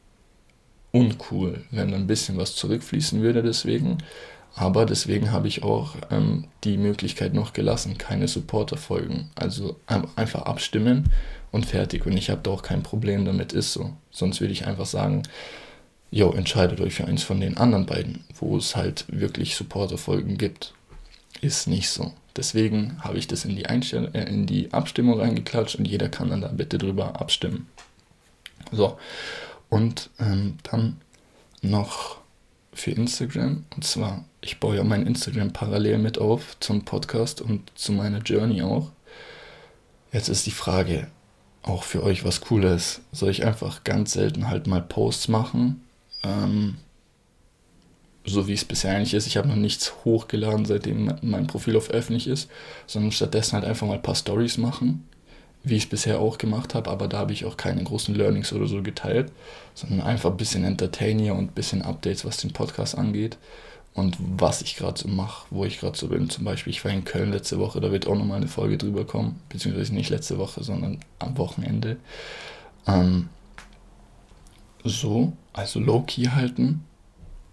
uncool, 0.91 1.63
wenn 1.71 1.93
ein 1.93 2.07
bisschen 2.07 2.37
was 2.37 2.55
zurückfließen 2.55 3.21
würde 3.21 3.43
deswegen. 3.43 3.97
Aber 4.55 4.85
deswegen 4.85 5.31
habe 5.31 5.47
ich 5.47 5.63
auch 5.63 5.95
ähm, 6.11 6.47
die 6.63 6.77
Möglichkeit 6.77 7.33
noch 7.33 7.53
gelassen, 7.53 7.97
keine 7.97 8.27
Supporter-Folgen. 8.27 9.29
Also 9.35 9.79
einfach 9.87 10.43
abstimmen 10.43 11.11
und 11.51 11.65
fertig. 11.65 12.05
Und 12.05 12.17
ich 12.17 12.29
habe 12.29 12.41
da 12.43 12.51
auch 12.51 12.63
kein 12.63 12.83
Problem 12.83 13.25
damit, 13.25 13.53
ist 13.53 13.73
so. 13.73 13.93
Sonst 14.11 14.41
würde 14.41 14.53
ich 14.53 14.65
einfach 14.65 14.85
sagen, 14.85 15.23
jo, 16.11 16.31
entscheidet 16.31 16.81
euch 16.81 16.93
für 16.93 17.05
eins 17.05 17.23
von 17.23 17.39
den 17.39 17.57
anderen 17.57 17.85
beiden, 17.85 18.23
wo 18.39 18.57
es 18.57 18.75
halt 18.75 19.05
wirklich 19.07 19.55
Supporter-Folgen 19.55 20.37
gibt. 20.37 20.73
Ist 21.41 21.67
nicht 21.67 21.89
so. 21.89 22.13
Deswegen 22.35 23.03
habe 23.03 23.17
ich 23.17 23.27
das 23.27 23.45
in 23.45 23.55
die, 23.55 23.65
Einstell 23.65 24.09
äh, 24.13 24.23
in 24.23 24.45
die 24.45 24.71
Abstimmung 24.71 25.19
reingeklatscht 25.19 25.75
und 25.75 25.85
jeder 25.85 26.09
kann 26.09 26.29
dann 26.29 26.41
da 26.41 26.47
bitte 26.47 26.77
drüber 26.77 27.19
abstimmen. 27.19 27.67
So, 28.71 28.97
und 29.69 30.09
ähm, 30.19 30.57
dann 30.63 30.97
noch 31.61 32.17
für 32.73 32.91
Instagram. 32.91 33.65
Und 33.75 33.83
zwar, 33.83 34.25
ich 34.41 34.59
baue 34.59 34.77
ja 34.77 34.83
mein 34.83 35.05
Instagram 35.05 35.53
parallel 35.53 35.97
mit 35.97 36.17
auf 36.17 36.57
zum 36.59 36.85
Podcast 36.85 37.41
und 37.41 37.71
zu 37.75 37.91
meiner 37.91 38.19
Journey 38.19 38.61
auch. 38.61 38.91
Jetzt 40.11 40.29
ist 40.29 40.45
die 40.45 40.51
Frage, 40.51 41.07
auch 41.61 41.83
für 41.83 42.03
euch 42.03 42.23
was 42.23 42.41
Cooles. 42.41 43.01
Soll 43.11 43.29
ich 43.29 43.45
einfach 43.45 43.83
ganz 43.83 44.13
selten 44.13 44.49
halt 44.49 44.65
mal 44.67 44.81
Posts 44.81 45.27
machen? 45.27 45.81
Ähm, 46.23 46.77
so 48.25 48.47
wie 48.47 48.53
es 48.53 48.65
bisher 48.65 48.95
eigentlich 48.95 49.13
ist. 49.13 49.27
Ich 49.27 49.37
habe 49.37 49.47
noch 49.47 49.55
nichts 49.55 49.93
hochgeladen, 50.05 50.65
seitdem 50.65 51.13
mein 51.21 51.47
Profil 51.47 51.75
auf 51.77 51.89
öffentlich 51.89 52.27
ist, 52.27 52.49
sondern 52.87 53.11
stattdessen 53.11 53.53
halt 53.53 53.65
einfach 53.65 53.87
mal 53.87 53.95
ein 53.95 54.01
paar 54.01 54.15
Stories 54.15 54.57
machen, 54.57 55.07
wie 55.63 55.75
ich 55.75 55.83
es 55.83 55.89
bisher 55.89 56.19
auch 56.19 56.37
gemacht 56.37 56.75
habe, 56.75 56.89
aber 56.89 57.07
da 57.07 57.17
habe 57.17 57.33
ich 57.33 57.45
auch 57.45 57.57
keine 57.57 57.83
großen 57.83 58.15
Learnings 58.15 58.53
oder 58.53 58.67
so 58.67 58.81
geteilt, 58.81 59.31
sondern 59.73 60.01
einfach 60.01 60.31
ein 60.31 60.37
bisschen 60.37 60.63
Entertainer 60.63 61.33
und 61.33 61.51
ein 61.51 61.53
bisschen 61.53 61.81
Updates, 61.81 62.25
was 62.25 62.37
den 62.37 62.53
Podcast 62.53 62.97
angeht 62.97 63.37
und 63.93 64.17
was 64.19 64.61
ich 64.61 64.75
gerade 64.75 64.99
so 64.99 65.07
mache, 65.07 65.47
wo 65.49 65.65
ich 65.65 65.79
gerade 65.79 65.97
so 65.97 66.07
bin. 66.07 66.29
Zum 66.29 66.45
Beispiel, 66.45 66.71
ich 66.71 66.83
war 66.85 66.91
in 66.91 67.03
Köln 67.03 67.31
letzte 67.31 67.59
Woche, 67.59 67.81
da 67.81 67.91
wird 67.91 68.07
auch 68.07 68.15
nochmal 68.15 68.37
eine 68.37 68.47
Folge 68.47 68.77
drüber 68.77 69.05
kommen, 69.05 69.41
beziehungsweise 69.49 69.93
nicht 69.93 70.09
letzte 70.09 70.37
Woche, 70.37 70.63
sondern 70.63 70.99
am 71.19 71.37
Wochenende. 71.37 71.97
Ähm, 72.87 73.29
so, 74.83 75.33
also 75.53 75.79
low-key 75.79 76.27
halten. 76.27 76.83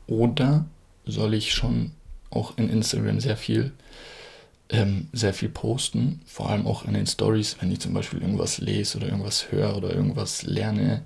Oder 0.07 0.67
soll 1.05 1.35
ich 1.35 1.53
schon 1.53 1.93
auch 2.31 2.57
in 2.59 2.69
Instagram 2.69 3.21
sehr 3.21 3.37
viel, 3.37 3.73
ähm, 4.69 5.09
sehr 5.13 5.35
viel 5.35 5.49
posten, 5.49 6.21
vor 6.27 6.51
allem 6.51 6.67
auch 6.67 6.85
in 6.85 6.95
den 6.95 7.07
Stories, 7.07 7.57
wenn 7.61 7.71
ich 7.73 7.81
zum 7.81 7.95
Beispiel 7.95 8.21
irgendwas 8.21 8.59
lese 8.59 8.99
oder 8.99 9.09
irgendwas 9.09 9.51
höre 9.51 9.77
oder 9.77 9.95
irgendwas 9.95 10.43
lerne, 10.43 11.03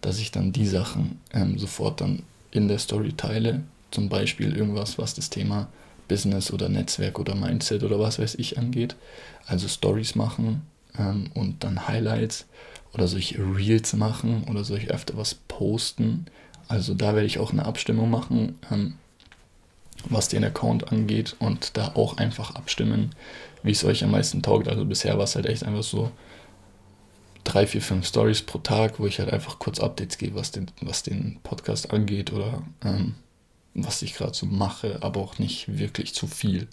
dass 0.00 0.18
ich 0.18 0.30
dann 0.30 0.52
die 0.52 0.66
Sachen 0.66 1.20
ähm, 1.32 1.58
sofort 1.58 2.00
dann 2.00 2.22
in 2.50 2.68
der 2.68 2.78
Story 2.78 3.12
teile 3.12 3.62
zum 3.90 4.08
Beispiel 4.08 4.56
irgendwas, 4.56 4.98
was 4.98 5.14
das 5.14 5.30
Thema 5.30 5.68
Business 6.08 6.52
oder 6.52 6.68
Netzwerk 6.68 7.18
oder 7.18 7.34
Mindset 7.34 7.82
oder 7.82 7.98
was 7.98 8.18
weiß 8.18 8.36
ich 8.36 8.58
angeht. 8.58 8.96
Also 9.46 9.68
Stories 9.68 10.14
machen 10.14 10.62
ähm, 10.98 11.30
und 11.34 11.64
dann 11.64 11.88
Highlights 11.88 12.46
oder 12.96 13.08
solche 13.08 13.38
Reels 13.38 13.92
machen 13.92 14.44
oder 14.48 14.64
soll 14.64 14.78
ich 14.78 14.90
öfter 14.90 15.16
was 15.16 15.34
posten. 15.34 16.26
Also 16.66 16.94
da 16.94 17.14
werde 17.14 17.26
ich 17.26 17.38
auch 17.38 17.52
eine 17.52 17.66
Abstimmung 17.66 18.10
machen, 18.10 18.58
ähm, 18.72 18.94
was 20.08 20.28
den 20.28 20.44
Account 20.44 20.90
angeht 20.90 21.36
und 21.38 21.76
da 21.76 21.92
auch 21.94 22.16
einfach 22.16 22.54
abstimmen, 22.54 23.14
wie 23.62 23.72
es 23.72 23.84
euch 23.84 24.02
am 24.02 24.12
meisten 24.12 24.42
taugt. 24.42 24.66
Also 24.66 24.84
bisher 24.86 25.18
war 25.18 25.24
es 25.24 25.36
halt 25.36 25.46
echt 25.46 25.62
einfach 25.62 25.82
so 25.82 26.10
drei, 27.44 27.66
vier, 27.66 27.82
fünf 27.82 28.06
Stories 28.06 28.42
pro 28.42 28.58
Tag, 28.58 28.98
wo 28.98 29.06
ich 29.06 29.18
halt 29.18 29.30
einfach 29.30 29.58
kurz 29.58 29.78
Updates 29.78 30.16
gebe, 30.16 30.34
was 30.34 30.50
den, 30.50 30.70
was 30.80 31.02
den 31.02 31.38
Podcast 31.42 31.92
angeht 31.92 32.32
oder 32.32 32.62
ähm, 32.82 33.14
was 33.74 34.00
ich 34.00 34.14
gerade 34.14 34.34
so 34.34 34.46
mache, 34.46 34.98
aber 35.02 35.20
auch 35.20 35.38
nicht 35.38 35.78
wirklich 35.78 36.14
zu 36.14 36.26
viel. 36.26 36.66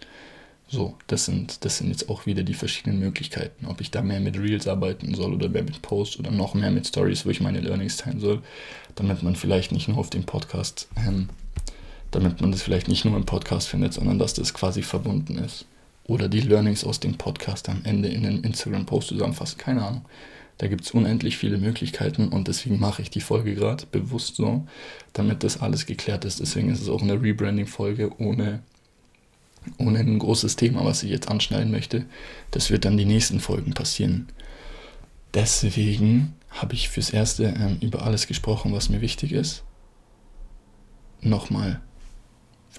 So, 0.68 0.98
das 1.08 1.26
sind, 1.26 1.66
das 1.66 1.78
sind 1.78 1.90
jetzt 1.90 2.10
auch 2.10 2.26
wieder 2.26 2.44
die 2.44 2.54
verschiedenen 2.54 3.00
Möglichkeiten, 3.00 3.68
ob 3.68 3.82
ich 3.82 3.92
da 3.92 4.02
mehr 4.02 4.20
mit 4.20 4.40
Reels 4.40 4.68
arbeiten 4.68 5.14
soll 5.14 5.34
oder 5.34 5.50
mehr 5.50 5.64
mit 5.64 5.82
Posts 5.82 6.20
oder 6.20 6.32
noch 6.32 6.56
mehr 6.56 6.72
mit 6.72 6.88
Stories, 6.88 7.26
wo 7.26 7.30
ich 7.30 7.42
meine 7.42 7.60
Learnings 7.60 7.98
teilen 7.98 8.20
soll, 8.20 8.42
damit 8.96 9.22
man 9.22 9.36
vielleicht 9.36 9.72
nicht 9.72 9.88
nur 9.88 9.98
auf 9.98 10.10
dem 10.10 10.24
Podcast, 10.24 10.88
ähm, 10.98 11.30
damit 12.12 12.42
man 12.42 12.52
das 12.52 12.64
vielleicht 12.64 12.88
nicht 12.88 13.06
nur 13.06 13.16
im 13.16 13.26
Podcast 13.26 13.68
findet, 13.68 13.94
sondern 13.94 14.18
dass 14.18 14.34
das 14.34 14.54
quasi 14.54 14.82
verbunden 14.82 15.38
ist. 15.38 15.66
Oder 16.06 16.28
die 16.28 16.42
Learnings 16.42 16.84
aus 16.84 17.00
dem 17.00 17.18
Podcast 17.18 17.70
am 17.70 17.82
Ende 17.86 18.10
in 18.10 18.26
einem 18.26 18.44
Instagram-Post 18.44 19.10
zusammenfassen, 19.10 19.58
keine 19.58 19.86
Ahnung. 19.86 20.06
Da 20.58 20.68
gibt 20.68 20.84
es 20.84 20.92
unendlich 20.92 21.38
viele 21.38 21.58
Möglichkeiten 21.58 22.30
und 22.30 22.48
deswegen 22.48 22.80
mache 22.80 23.02
ich 23.02 23.10
die 23.10 23.22
Folge 23.22 23.56
gerade 23.56 23.86
bewusst 23.92 24.36
so, 24.36 24.68
damit 25.14 25.44
das 25.44 25.62
alles 25.62 25.86
geklärt 25.86 26.26
ist. 26.26 26.40
Deswegen 26.40 26.70
ist 26.70 26.82
es 26.82 26.90
auch 26.90 27.02
eine 27.02 27.22
Rebranding-Folge 27.22 28.12
ohne, 28.20 28.62
ohne 29.78 30.00
ein 30.00 30.20
großes 30.20 30.56
Thema, 30.56 30.84
was 30.86 31.04
ich 31.04 31.10
jetzt 31.10 31.30
anschneiden 31.30 31.72
möchte. 31.72 32.06
Das 32.52 32.70
wird 32.70 32.86
dann 32.86 32.98
die 32.98 33.06
nächsten 33.06 33.40
Folgen 33.40 33.74
passieren. 33.74 34.28
Deswegen 35.34 36.36
habe 36.50 36.74
ich 36.74 36.90
fürs 36.90 37.10
Erste 37.10 37.46
ähm, 37.46 37.78
über 37.82 38.04
alles 38.04 38.28
gesprochen, 38.28 38.74
was 38.74 38.90
mir 38.90 39.02
wichtig 39.02 39.32
ist. 39.32 39.64
Nochmal, 41.22 41.82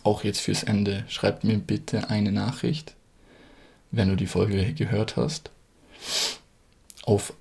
auch 0.03 0.23
jetzt 0.23 0.41
fürs 0.41 0.63
Ende, 0.63 1.05
schreib 1.09 1.45
mir 1.45 1.59
bitte 1.59 2.11
eine 2.11 2.31
Nachricht, 2.31 2.95
wenn 3.91 4.09
du 4.09 4.17
die 4.17 4.27
Folge 4.27 4.73
gehört 4.75 5.17
hast, 5.17 5.51
auf 7.05 7.33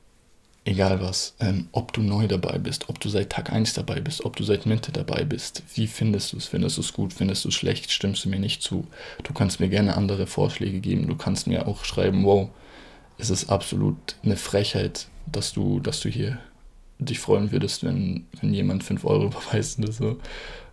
egal 0.65 1.01
was, 1.01 1.35
ähm, 1.39 1.67
ob 1.71 1.93
du 1.93 2.01
neu 2.01 2.27
dabei 2.27 2.57
bist, 2.57 2.89
ob 2.89 2.99
du 2.99 3.09
seit 3.09 3.29
Tag 3.29 3.51
1 3.51 3.73
dabei 3.73 3.99
bist, 3.99 4.23
ob 4.25 4.35
du 4.35 4.43
seit 4.43 4.65
Mitte 4.65 4.91
dabei 4.91 5.25
bist, 5.25 5.63
wie 5.75 5.87
findest 5.87 6.33
du 6.33 6.37
es? 6.37 6.45
Findest 6.45 6.77
du 6.77 6.81
es 6.81 6.93
gut? 6.93 7.13
Findest 7.13 7.43
du 7.43 7.49
es 7.49 7.55
schlecht? 7.55 7.91
Stimmst 7.91 8.25
du 8.25 8.29
mir 8.29 8.39
nicht 8.39 8.61
zu? 8.61 8.87
Du 9.23 9.33
kannst 9.33 9.59
mir 9.59 9.69
gerne 9.69 9.97
andere 9.97 10.27
Vorschläge 10.27 10.79
geben. 10.79 11.07
Du 11.07 11.15
kannst 11.15 11.47
mir 11.47 11.67
auch 11.67 11.83
schreiben, 11.83 12.23
wow, 12.23 12.49
es 13.17 13.29
ist 13.29 13.49
absolut 13.49 14.15
eine 14.23 14.37
Frechheit, 14.37 15.07
dass 15.31 15.53
du, 15.53 15.79
dass 15.79 15.99
du 15.99 16.09
hier 16.09 16.39
dich 16.99 17.19
freuen 17.19 17.51
würdest, 17.51 17.83
wenn, 17.83 18.25
wenn 18.39 18.53
jemand 18.53 18.83
5 18.83 19.05
Euro 19.05 19.25
überweist 19.27 19.79
oder 19.79 19.91
so. 19.91 20.19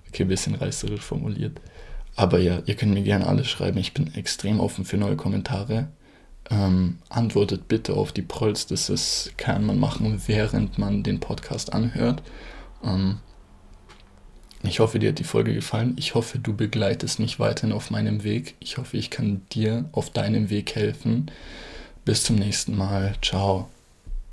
Okay, 0.09 0.23
ein 0.23 0.29
bisschen 0.29 0.55
reißerisch 0.55 1.03
formuliert. 1.03 1.61
Aber 2.17 2.39
ja, 2.39 2.61
ihr 2.67 2.75
könnt 2.75 2.93
mir 2.93 3.03
gerne 3.03 3.27
alles 3.27 3.49
schreiben. 3.49 3.79
Ich 3.79 3.95
bin 3.95 4.15
extrem 4.15 4.61
offen 4.61 4.85
für 4.85 4.97
neue 4.97 5.17
Kommentare. 5.17 5.89
Ähm, 6.51 6.99
antwortet 7.09 7.69
bitte 7.69 7.95
auf 7.95 8.11
die 8.11 8.23
Prolls, 8.23 8.67
das 8.67 9.31
kann 9.37 9.65
man 9.65 9.79
machen, 9.79 10.21
während 10.27 10.79
man 10.79 11.05
den 11.05 11.21
Podcast 11.21 11.73
anhört. 11.73 12.23
Ähm, 12.83 13.21
ich 14.63 14.81
hoffe, 14.81 14.99
dir 14.99 15.11
hat 15.11 15.19
die 15.19 15.25
Folge 15.25 15.55
gefallen. 15.55 15.95
Ich 15.97 16.15
hoffe, 16.15 16.39
du 16.39 16.55
begleitest 16.55 17.19
mich 17.19 17.39
weiterhin 17.39 17.73
auf 17.73 17.91
meinem 17.91 18.25
Weg. 18.25 18.57
Ich 18.61 18.77
hoffe, 18.77 18.97
ich 18.97 19.11
kann 19.11 19.43
dir 19.53 19.89
auf 19.93 20.11
deinem 20.11 20.51
Weg 20.51 20.75
helfen. 20.75 21.31
Bis 22.05 22.25
zum 22.25 22.37
nächsten 22.37 22.77
Mal. 22.77 23.15
Ciao. 23.23 23.69